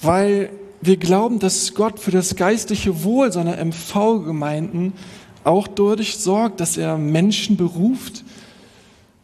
Weil 0.03 0.51
wir 0.83 0.99
glauben, 0.99 1.39
dass 1.39 1.73
Gott 1.73 1.99
für 1.99 2.11
das 2.11 2.37
geistliche 2.37 3.03
Wohl 3.05 3.33
seiner 3.33 3.57
MV-Gemeinden 3.57 4.93
auch 5.45 5.67
dadurch 5.67 6.19
sorgt, 6.19 6.61
dass 6.61 6.77
er 6.77 6.99
Menschen 6.99 7.57
beruft, 7.57 8.23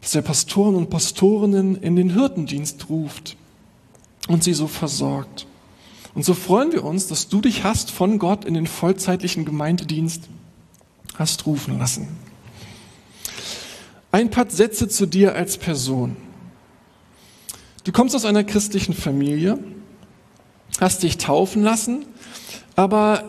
dass 0.01 0.15
er 0.15 0.23
Pastoren 0.23 0.73
und 0.73 0.89
Pastorinnen 0.89 1.75
in 1.75 1.95
den 1.95 2.15
Hirtendienst 2.15 2.89
ruft 2.89 3.37
und 4.27 4.43
sie 4.43 4.53
so 4.53 4.65
versorgt. 4.65 5.45
Und 6.15 6.23
so 6.23 6.33
freuen 6.33 6.71
wir 6.71 6.85
uns, 6.85 7.07
dass 7.07 7.27
du 7.27 7.41
dich 7.41 7.63
hast 7.63 7.91
von 7.91 8.19
Gott 8.19 8.45
in 8.45 8.53
den 8.53 8.67
vollzeitlichen 8.67 9.43
Gemeindedienst 9.43 10.23
hast 11.15 11.45
rufen 11.45 11.77
lassen. 11.77 12.07
Ein 14.11 14.29
paar 14.29 14.49
Sätze 14.49 14.87
zu 14.87 15.05
dir 15.05 15.35
als 15.35 15.57
Person. 15.57 16.15
Du 17.83 17.91
kommst 17.91 18.15
aus 18.15 18.23
einer 18.23 18.45
christlichen 18.45 18.93
Familie, 18.93 19.59
hast 20.79 21.03
dich 21.03 21.17
taufen 21.17 21.63
lassen, 21.63 22.05
aber 22.77 23.25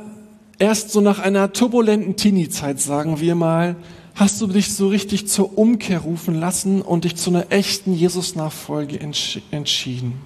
erst 0.58 0.90
so 0.90 1.00
nach 1.00 1.18
einer 1.18 1.52
turbulenten 1.52 2.16
Teenie-Zeit, 2.16 2.80
sagen 2.80 3.20
wir 3.20 3.34
mal, 3.34 3.76
hast 4.14 4.40
du 4.40 4.46
dich 4.46 4.72
so 4.72 4.88
richtig 4.88 5.28
zur 5.28 5.58
Umkehr 5.58 5.98
rufen 5.98 6.36
lassen 6.36 6.82
und 6.82 7.04
dich 7.04 7.16
zu 7.16 7.30
einer 7.30 7.46
echten 7.50 7.92
Jesus-Nachfolge 7.92 8.98
entschieden. 9.50 10.20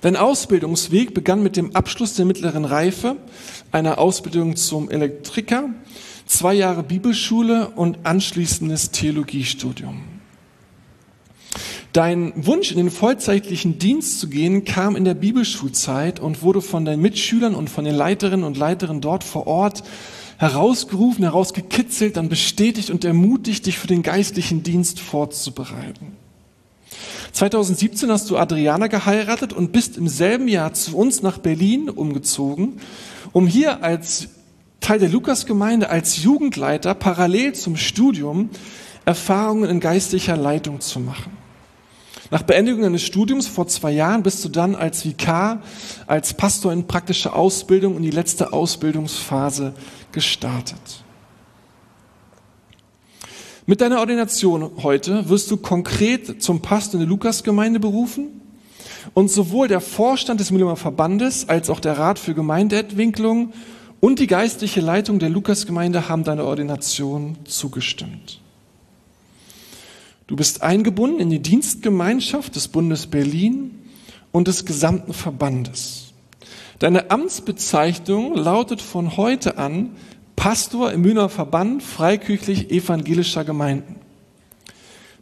Dein 0.00 0.16
Ausbildungsweg 0.16 1.14
begann 1.14 1.42
mit 1.42 1.56
dem 1.56 1.74
Abschluss 1.74 2.14
der 2.14 2.24
mittleren 2.24 2.64
Reife, 2.64 3.16
einer 3.72 3.98
Ausbildung 3.98 4.56
zum 4.56 4.90
Elektriker, 4.90 5.70
zwei 6.26 6.54
Jahre 6.54 6.82
Bibelschule 6.82 7.70
und 7.70 7.98
anschließendes 8.04 8.90
Theologiestudium. 8.90 10.02
Dein 11.92 12.34
Wunsch, 12.36 12.72
in 12.72 12.76
den 12.76 12.90
vollzeitlichen 12.90 13.78
Dienst 13.78 14.20
zu 14.20 14.28
gehen, 14.28 14.66
kam 14.66 14.96
in 14.96 15.06
der 15.06 15.14
Bibelschulzeit 15.14 16.20
und 16.20 16.42
wurde 16.42 16.60
von 16.60 16.84
deinen 16.84 17.00
Mitschülern 17.00 17.54
und 17.54 17.70
von 17.70 17.86
den 17.86 17.94
Leiterinnen 17.94 18.44
und 18.44 18.58
Leitern 18.58 19.00
dort 19.00 19.24
vor 19.24 19.46
Ort 19.46 19.82
herausgerufen, 20.36 21.24
herausgekitzelt, 21.24 22.18
dann 22.18 22.28
bestätigt 22.28 22.90
und 22.90 23.06
ermutigt, 23.06 23.64
dich 23.64 23.78
für 23.78 23.86
den 23.86 24.02
geistlichen 24.02 24.62
Dienst 24.62 25.00
vorzubereiten. 25.00 26.15
2017 27.36 28.10
hast 28.10 28.30
du 28.30 28.38
Adriana 28.38 28.86
geheiratet 28.86 29.52
und 29.52 29.70
bist 29.70 29.98
im 29.98 30.08
selben 30.08 30.48
Jahr 30.48 30.72
zu 30.72 30.96
uns 30.96 31.20
nach 31.20 31.36
Berlin 31.36 31.90
umgezogen, 31.90 32.80
um 33.32 33.46
hier 33.46 33.84
als 33.84 34.28
Teil 34.80 35.00
der 35.00 35.10
Lukasgemeinde 35.10 35.90
als 35.90 36.22
Jugendleiter 36.22 36.94
parallel 36.94 37.52
zum 37.52 37.76
Studium 37.76 38.48
Erfahrungen 39.04 39.68
in 39.68 39.80
geistlicher 39.80 40.34
Leitung 40.34 40.80
zu 40.80 40.98
machen. 40.98 41.36
Nach 42.30 42.42
Beendigung 42.42 42.80
deines 42.80 43.02
Studiums 43.02 43.46
vor 43.46 43.68
zwei 43.68 43.92
Jahren 43.92 44.22
bist 44.22 44.42
du 44.42 44.48
dann 44.48 44.74
als 44.74 45.04
Vikar, 45.04 45.62
als 46.06 46.32
Pastor 46.32 46.72
in 46.72 46.86
praktische 46.86 47.34
Ausbildung 47.34 47.98
in 47.98 48.02
die 48.02 48.10
letzte 48.12 48.54
Ausbildungsphase 48.54 49.74
gestartet. 50.10 51.04
Mit 53.68 53.80
deiner 53.80 53.98
Ordination 53.98 54.70
heute 54.84 55.28
wirst 55.28 55.50
du 55.50 55.56
konkret 55.56 56.40
zum 56.40 56.62
Pastor 56.62 56.94
in 56.94 57.00
der 57.00 57.08
Lukasgemeinde 57.08 57.80
berufen 57.80 58.40
und 59.12 59.28
sowohl 59.28 59.66
der 59.66 59.80
Vorstand 59.80 60.38
des 60.38 60.52
Mühlheimer 60.52 60.76
Verbandes 60.76 61.48
als 61.48 61.68
auch 61.68 61.80
der 61.80 61.98
Rat 61.98 62.20
für 62.20 62.32
Gemeindeentwicklung 62.32 63.52
und 63.98 64.20
die 64.20 64.28
geistliche 64.28 64.80
Leitung 64.80 65.18
der 65.18 65.30
Lukasgemeinde 65.30 66.08
haben 66.08 66.22
deiner 66.22 66.44
Ordination 66.44 67.38
zugestimmt. 67.42 68.40
Du 70.28 70.36
bist 70.36 70.62
eingebunden 70.62 71.18
in 71.18 71.30
die 71.30 71.42
Dienstgemeinschaft 71.42 72.54
des 72.54 72.68
Bundes 72.68 73.08
Berlin 73.08 73.72
und 74.30 74.46
des 74.46 74.64
gesamten 74.64 75.12
Verbandes. 75.12 76.12
Deine 76.78 77.10
Amtsbezeichnung 77.10 78.36
lautet 78.36 78.80
von 78.80 79.16
heute 79.16 79.58
an 79.58 79.96
Pastor 80.36 80.92
im 80.92 81.00
Mühner 81.00 81.28
Verband 81.28 81.82
freikirchlich 81.82 82.70
evangelischer 82.70 83.44
Gemeinden. 83.44 83.96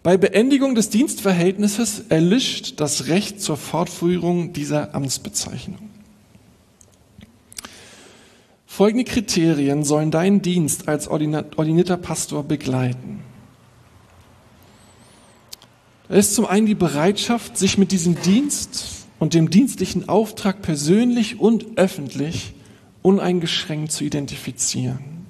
Bei 0.03 0.19
Beendigung 0.19 0.75
des 0.75 0.91
Dienstverhältnisses 0.91 2.05
erlischt 2.11 2.79
das 2.79 3.07
Recht 3.07 3.41
zur 3.41 3.57
Fortführung 3.57 4.53
dieser 4.53 4.95
Amtsbezeichnung. 4.95 5.89
Folgende 8.67 9.05
Kriterien 9.05 9.85
sollen 9.85 10.11
deinen 10.11 10.43
Dienst 10.43 10.89
als 10.89 11.09
ordinierter 11.09 11.97
Pastor 11.97 12.43
begleiten. 12.43 13.21
Da 16.09 16.17
ist 16.17 16.35
zum 16.35 16.45
einen 16.45 16.67
die 16.67 16.75
Bereitschaft, 16.75 17.57
sich 17.57 17.79
mit 17.79 17.93
diesem 17.93 18.21
Dienst 18.21 19.07
und 19.19 19.33
dem 19.33 19.49
dienstlichen 19.49 20.09
Auftrag 20.09 20.61
persönlich 20.61 21.41
und 21.41 21.79
öffentlich 21.79 22.53
uneingeschränkt 23.05 23.93
zu 23.93 24.03
identifizieren. 24.03 25.27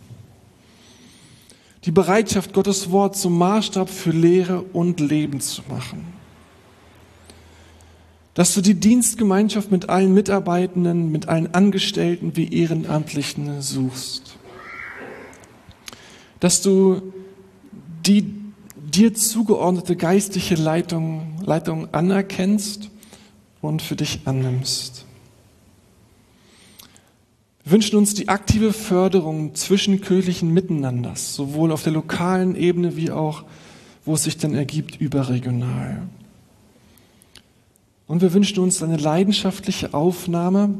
Die 1.84 1.90
Bereitschaft, 1.90 2.52
Gottes 2.54 2.92
Wort 2.92 3.16
zum 3.16 3.36
Maßstab 3.36 3.90
für 3.90 4.12
Lehre 4.12 4.62
und 4.62 5.00
Leben 5.00 5.40
zu 5.40 5.62
machen. 5.68 6.06
Dass 8.34 8.54
du 8.54 8.60
die 8.60 8.74
Dienstgemeinschaft 8.74 9.72
mit 9.72 9.88
allen 9.88 10.14
Mitarbeitenden, 10.14 11.10
mit 11.10 11.28
allen 11.28 11.52
Angestellten 11.52 12.36
wie 12.36 12.52
Ehrenamtlichen 12.52 13.60
suchst. 13.60 14.36
Dass 16.38 16.62
du 16.62 17.12
die 18.06 18.34
dir 18.76 19.14
zugeordnete 19.14 19.96
geistliche 19.96 20.54
Leitung, 20.54 21.40
Leitung 21.44 21.92
anerkennst 21.92 22.90
und 23.60 23.82
für 23.82 23.96
dich 23.96 24.20
annimmst. 24.26 25.04
Wünschen 27.64 27.96
uns 27.96 28.14
die 28.14 28.28
aktive 28.28 28.72
Förderung 28.72 29.54
zwischenkirchlichen 29.54 30.52
Miteinanders, 30.52 31.34
sowohl 31.34 31.72
auf 31.72 31.82
der 31.82 31.92
lokalen 31.92 32.56
Ebene 32.56 32.96
wie 32.96 33.10
auch, 33.10 33.44
wo 34.04 34.14
es 34.14 34.24
sich 34.24 34.36
dann 34.36 34.54
ergibt, 34.54 35.00
überregional. 35.00 36.02
Und 38.06 38.20
wir 38.20 38.34
wünschen 38.34 38.58
uns 38.58 38.82
eine 38.82 38.98
leidenschaftliche 38.98 39.94
Aufnahme 39.94 40.74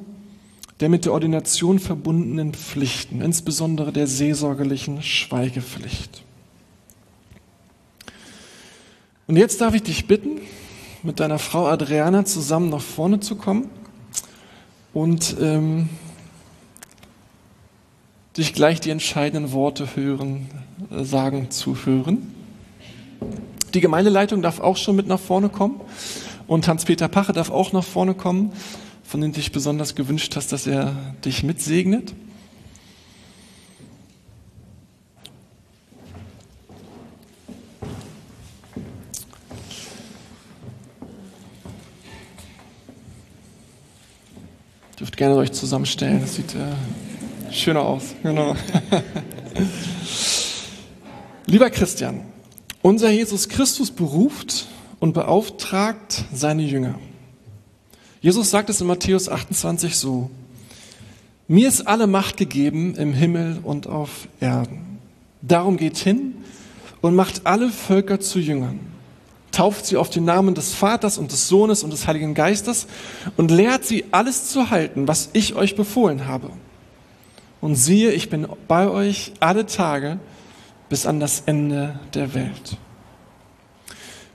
der 0.81 0.88
mit 0.88 1.05
der 1.05 1.12
Ordination 1.12 1.79
verbundenen 1.79 2.53
Pflichten, 2.53 3.20
insbesondere 3.20 3.92
der 3.92 4.07
seelsorgerlichen 4.07 5.03
Schweigepflicht. 5.03 6.23
Und 9.27 9.37
jetzt 9.37 9.61
darf 9.61 9.75
ich 9.75 9.83
dich 9.83 10.07
bitten, 10.07 10.40
mit 11.03 11.20
deiner 11.20 11.38
Frau 11.38 11.66
Adriana 11.66 12.25
zusammen 12.25 12.70
nach 12.70 12.81
vorne 12.81 13.20
zu 13.20 13.37
kommen 13.37 13.70
und 14.92 15.37
ähm, 15.40 15.88
dich 18.37 18.53
gleich 18.53 18.81
die 18.81 18.90
entscheidenden 18.90 19.53
Worte 19.53 19.94
hören, 19.94 20.49
äh, 20.90 21.05
sagen 21.05 21.51
zu 21.51 21.77
hören. 21.85 22.35
Die 23.75 23.81
Gemeindeleitung 23.81 24.42
darf 24.42 24.61
auch 24.61 24.77
schon 24.77 24.97
mit 24.97 25.07
nach 25.07 25.20
vorne 25.20 25.49
kommen 25.49 25.81
und 26.47 26.68
Hans-Peter 26.68 27.09
Pache 27.09 27.33
darf 27.33 27.51
auch 27.51 27.73
nach 27.73 27.85
vorne 27.85 28.14
kommen, 28.14 28.53
von 29.03 29.20
dem 29.20 29.33
du 29.33 29.37
dich 29.37 29.53
besonders 29.53 29.94
gewünscht 29.94 30.37
hast, 30.37 30.53
dass 30.53 30.66
er 30.66 30.94
dich 31.25 31.42
mitsegnet. 31.42 32.14
dürft 44.99 45.16
gerne 45.18 45.35
euch 45.37 45.53
zusammenstellen. 45.53 46.20
Das 46.20 46.37
sieht 46.37 46.55
äh, 46.55 46.73
schöner 47.62 47.83
aus. 47.83 48.14
Genau. 48.23 48.55
Lieber 51.47 51.71
Christian, 51.71 52.23
unser 52.83 53.11
Jesus 53.11 53.49
Christus 53.49 53.90
beruft 53.90 54.67
und 55.01 55.12
beauftragt 55.12 56.25
seine 56.33 56.62
Jünger. 56.62 56.95
Jesus 58.21 58.51
sagt 58.51 58.71
es 58.71 58.81
in 58.81 58.87
Matthäus 58.87 59.29
28 59.29 59.97
so, 59.97 60.31
mir 61.47 61.69
ist 61.69 61.87
alle 61.87 62.07
Macht 62.07 62.38
gegeben 62.38 62.95
im 62.95 63.12
Himmel 63.12 63.59
und 63.62 63.87
auf 63.87 64.29
Erden. 64.40 64.99
Darum 65.43 65.77
geht 65.77 65.99
hin 65.99 66.35
und 67.03 67.14
macht 67.14 67.43
alle 67.45 67.69
Völker 67.69 68.19
zu 68.19 68.38
Jüngern. 68.38 68.81
Tauft 69.53 69.85
sie 69.85 69.99
auf 69.99 70.09
den 70.09 70.25
Namen 70.25 70.55
des 70.55 70.73
Vaters 70.73 71.19
und 71.19 71.31
des 71.31 71.49
Sohnes 71.49 71.85
und 71.85 71.93
des 71.93 72.07
Heiligen 72.07 72.33
Geistes 72.33 72.87
und 73.37 73.51
lehrt 73.51 73.85
sie 73.85 74.07
alles 74.11 74.49
zu 74.49 74.71
halten, 74.71 75.07
was 75.07 75.29
ich 75.35 75.55
euch 75.55 75.77
befohlen 75.77 76.27
habe. 76.27 76.49
Und 77.64 77.77
siehe, 77.77 78.12
ich 78.12 78.29
bin 78.29 78.46
bei 78.68 78.90
euch 78.90 79.33
alle 79.40 79.64
Tage 79.64 80.18
bis 80.90 81.07
an 81.07 81.18
das 81.18 81.44
Ende 81.46 81.98
der 82.12 82.35
Welt. 82.35 82.77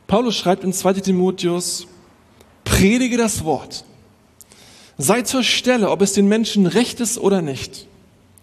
Paulus 0.08 0.36
schreibt 0.36 0.64
in 0.64 0.74
2 0.74 0.94
Timotheus, 0.94 1.86
predige 2.64 3.18
das 3.18 3.44
Wort. 3.44 3.86
Sei 4.98 5.22
zur 5.22 5.44
Stelle, 5.44 5.92
ob 5.92 6.02
es 6.02 6.14
den 6.14 6.28
Menschen 6.28 6.66
recht 6.66 7.02
ist 7.02 7.20
oder 7.20 7.44
nicht. 7.44 7.86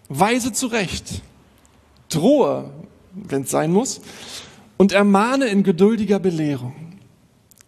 Weise 0.08 0.52
zurecht. 0.52 1.20
Drohe, 2.08 2.70
wenn 3.12 3.42
es 3.42 3.50
sein 3.50 3.72
muss, 3.72 4.00
und 4.76 4.92
ermahne 4.92 5.46
in 5.46 5.64
geduldiger 5.64 6.20
Belehrung. 6.20 6.92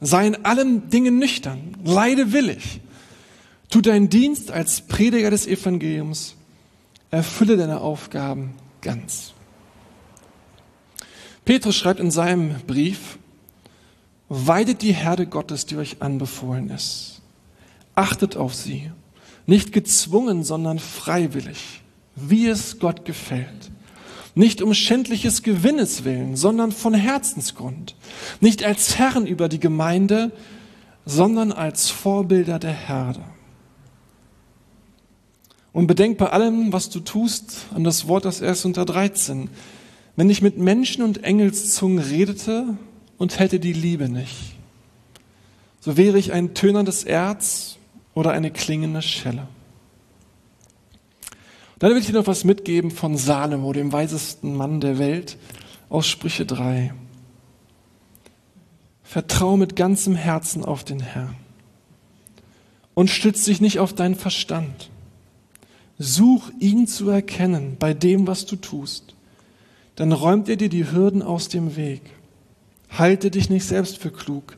Sei 0.01 0.29
in 0.29 0.45
allem 0.45 0.89
Dingen 0.89 1.19
nüchtern, 1.19 1.77
leide 1.83 2.33
willig. 2.33 2.81
Tu 3.71 3.81
deinen 3.81 4.09
Dienst 4.09 4.53
als 4.53 4.83
Prediger 4.83 5.33
des 5.33 5.49
Evangeliums 5.49 6.37
erfülle 7.11 7.57
deine 7.57 7.81
Aufgaben 7.81 8.55
ganz. 8.81 9.33
Petrus 11.45 11.77
schreibt 11.77 12.01
in 12.01 12.11
seinem 12.11 12.57
Brief, 12.67 13.19
weidet 14.29 14.83
die 14.83 14.93
Herde 14.93 15.27
Gottes, 15.27 15.67
die 15.67 15.77
euch 15.77 16.03
anbefohlen 16.03 16.71
ist. 16.71 17.23
Achtet 17.95 18.37
auf 18.37 18.55
sie, 18.55 18.91
nicht 19.47 19.73
gezwungen, 19.73 20.45
sondern 20.45 20.79
freiwillig, 20.79 21.81
wie 22.15 22.47
es 22.47 22.79
Gott 22.79 23.05
gefällt. 23.05 23.71
Nicht 24.35 24.63
um 24.63 24.75
schändliches 24.75 25.43
Gewinnes 25.43 26.05
willen, 26.05 26.37
sondern 26.37 26.71
von 26.71 26.95
Herzensgrund. 26.95 27.97
Nicht 28.41 28.63
als 28.63 28.99
Herren 28.99 29.27
über 29.27 29.49
die 29.49 29.59
Gemeinde, 29.59 30.31
sondern 31.07 31.51
als 31.51 31.89
Vorbilder 31.89 32.59
der 32.59 32.73
Herde. 32.73 33.25
Und 35.79 35.87
bedenk 35.87 36.19
bei 36.19 36.31
allem, 36.31 36.73
was 36.73 36.91
du 36.91 36.99
tust, 36.99 37.67
an 37.73 37.85
das 37.85 38.09
Wort, 38.09 38.25
das 38.25 38.41
erst 38.41 38.65
unter 38.65 38.85
13. 38.85 39.49
Wenn 40.17 40.29
ich 40.29 40.43
mit 40.43 40.59
Menschen 40.59 41.05
und 41.05 41.23
Engelszungen 41.23 42.01
redete 42.01 42.77
und 43.17 43.39
hätte 43.39 43.61
die 43.61 43.75
Liebe 43.75 44.09
nicht, 44.09 44.57
so 45.79 45.97
wäre 45.97 46.19
ich 46.19 46.33
ein 46.33 46.53
tönerndes 46.53 47.05
Erz 47.05 47.77
oder 48.13 48.33
eine 48.33 48.51
klingende 48.51 49.03
Schelle. 49.03 49.47
Dann 51.79 51.93
will 51.93 51.99
ich 51.99 52.07
dir 52.07 52.15
noch 52.15 52.27
was 52.27 52.43
mitgeben 52.43 52.91
von 52.91 53.17
Salomo, 53.17 53.73
dem 53.73 53.93
weisesten 53.93 54.57
Mann 54.57 54.81
der 54.81 54.99
Welt, 54.99 55.37
aus 55.91 56.09
Sprüche 56.09 56.45
3. 56.45 56.93
Vertrau 59.05 59.57
mit 59.57 59.77
ganzem 59.77 60.17
Herzen 60.17 60.65
auf 60.65 60.83
den 60.83 60.99
Herrn 60.99 61.37
und 62.95 63.11
stütz 63.11 63.45
dich 63.45 63.61
nicht 63.61 63.79
auf 63.79 63.93
deinen 63.93 64.17
Verstand. 64.17 64.88
Such 65.99 66.51
ihn 66.61 66.87
zu 66.87 67.11
erkennen 67.11 67.77
bei 67.79 67.93
dem, 67.93 68.27
was 68.27 68.47
du 68.47 68.57
tust. 68.57 69.15
Dann 69.97 70.13
räumt 70.13 70.49
er 70.49 70.57
dir 70.57 70.69
die 70.69 70.91
Hürden 70.91 71.23
aus 71.23 71.49
dem 71.49 71.75
Weg. 71.75 72.03
Halte 72.91 73.31
dich 73.31 73.51
nicht 73.51 73.65
selbst 73.65 73.99
für 73.99 74.13
klug, 74.13 74.57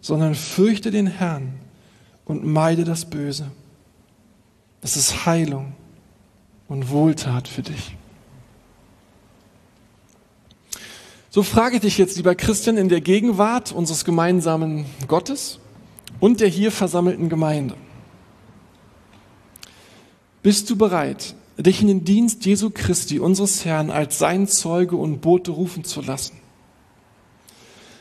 sondern 0.00 0.34
fürchte 0.34 0.90
den 0.90 1.06
Herrn 1.06 1.54
und 2.26 2.44
meide 2.44 2.84
das 2.84 3.06
Böse. 3.06 3.50
Das 4.82 4.96
ist 4.96 5.24
Heilung 5.24 5.72
und 6.68 6.90
Wohltat 6.90 7.48
für 7.48 7.62
dich. 7.62 7.96
So 11.30 11.42
frage 11.42 11.76
ich 11.76 11.82
dich 11.82 11.98
jetzt, 11.98 12.16
lieber 12.16 12.34
Christian, 12.34 12.76
in 12.76 12.88
der 12.88 13.00
Gegenwart 13.00 13.72
unseres 13.72 14.04
gemeinsamen 14.04 14.84
Gottes 15.08 15.58
und 16.20 16.40
der 16.40 16.48
hier 16.48 16.70
versammelten 16.70 17.28
Gemeinde. 17.28 17.74
Bist 20.44 20.68
du 20.68 20.76
bereit, 20.76 21.34
dich 21.56 21.80
in 21.80 21.88
den 21.88 22.04
Dienst 22.04 22.44
Jesu 22.44 22.68
Christi, 22.68 23.18
unseres 23.18 23.64
Herrn, 23.64 23.90
als 23.90 24.18
sein 24.18 24.46
Zeuge 24.46 24.94
und 24.94 25.22
Bote 25.22 25.52
rufen 25.52 25.84
zu 25.84 26.02
lassen? 26.02 26.36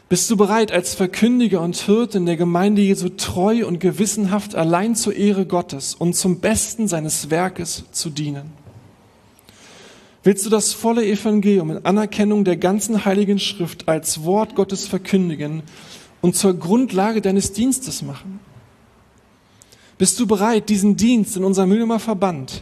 Bist 0.09 0.29
du 0.29 0.35
bereit, 0.35 0.69
als 0.69 0.93
Verkündiger 0.93 1.61
und 1.61 1.77
Hirt 1.77 2.15
in 2.15 2.25
der 2.25 2.35
Gemeinde 2.35 2.81
Jesu 2.81 3.07
treu 3.07 3.65
und 3.65 3.79
gewissenhaft 3.79 4.55
allein 4.55 4.93
zur 4.97 5.15
Ehre 5.15 5.45
Gottes 5.45 5.95
und 5.95 6.17
zum 6.17 6.41
Besten 6.41 6.89
seines 6.89 7.29
Werkes 7.29 7.85
zu 7.93 8.09
dienen? 8.09 8.51
Willst 10.23 10.45
du 10.45 10.49
das 10.49 10.73
volle 10.73 11.05
Evangelium 11.05 11.71
in 11.71 11.85
Anerkennung 11.85 12.43
der 12.43 12.57
ganzen 12.57 13.05
Heiligen 13.05 13.39
Schrift 13.39 13.87
als 13.87 14.25
Wort 14.25 14.53
Gottes 14.55 14.85
verkündigen 14.85 15.63
und 16.19 16.35
zur 16.35 16.55
Grundlage 16.55 17.21
deines 17.21 17.53
Dienstes 17.53 18.01
machen? 18.01 18.41
Bist 20.03 20.19
du 20.19 20.27
bereit, 20.27 20.67
diesen 20.67 20.97
Dienst 20.97 21.37
in 21.37 21.45
unserem 21.45 21.69
Mühlheimer 21.69 21.97
Verband 21.97 22.61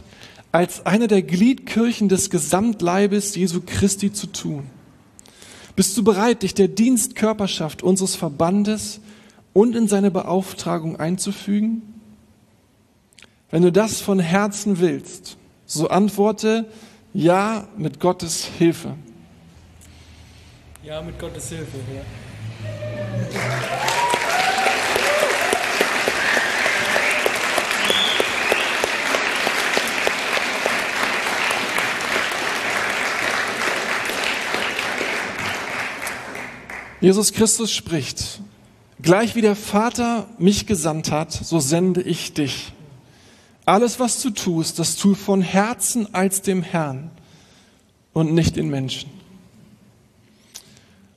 als 0.52 0.86
eine 0.86 1.08
der 1.08 1.22
Gliedkirchen 1.22 2.08
des 2.08 2.30
Gesamtleibes 2.30 3.34
Jesu 3.34 3.62
Christi 3.66 4.12
zu 4.12 4.28
tun? 4.28 4.70
Bist 5.74 5.96
du 5.96 6.04
bereit, 6.04 6.44
dich 6.44 6.54
der 6.54 6.68
Dienstkörperschaft 6.68 7.82
unseres 7.82 8.14
Verbandes 8.14 9.00
und 9.52 9.74
in 9.74 9.88
seine 9.88 10.12
Beauftragung 10.12 11.00
einzufügen? 11.00 11.82
Wenn 13.50 13.62
du 13.62 13.72
das 13.72 14.00
von 14.00 14.20
Herzen 14.20 14.78
willst, 14.78 15.36
so 15.66 15.88
antworte 15.88 16.66
ja 17.12 17.66
mit 17.76 17.98
Gottes 17.98 18.44
Hilfe. 18.44 18.94
Ja, 20.84 21.02
mit 21.02 21.18
Gottes 21.18 21.48
Hilfe. 21.48 21.76
Ja. 21.92 22.02
Jesus 37.02 37.32
Christus 37.32 37.72
spricht, 37.72 38.40
gleich 39.02 39.34
wie 39.34 39.40
der 39.40 39.56
Vater 39.56 40.28
mich 40.38 40.66
gesandt 40.66 41.10
hat, 41.10 41.32
so 41.32 41.58
sende 41.58 42.00
ich 42.00 42.32
dich. 42.32 42.72
Alles, 43.66 43.98
was 43.98 44.22
du 44.22 44.30
tust, 44.30 44.78
das 44.78 44.94
tu 44.94 45.16
von 45.16 45.42
Herzen 45.42 46.14
als 46.14 46.42
dem 46.42 46.62
Herrn 46.62 47.10
und 48.12 48.32
nicht 48.32 48.54
den 48.54 48.70
Menschen. 48.70 49.10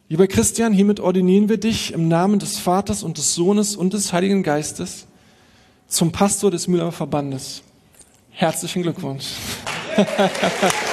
Lieber 0.10 0.26
Christian, 0.28 0.74
hiermit 0.74 1.00
ordinieren 1.00 1.50
wir 1.50 1.58
dich 1.58 1.94
im 1.94 2.08
Namen 2.08 2.40
des 2.40 2.58
Vaters 2.58 3.04
und 3.04 3.20
des 3.20 3.36
Sohnes 3.36 3.76
und 3.76 3.94
des 3.94 4.12
Heiligen 4.12 4.42
Geistes 4.42 5.06
zum 5.88 6.12
Pastor 6.12 6.50
des 6.50 6.68
Mühler 6.68 6.92
Verbandes. 6.92 7.62
Herzlichen 8.32 8.82
Glückwunsch. 8.82 9.26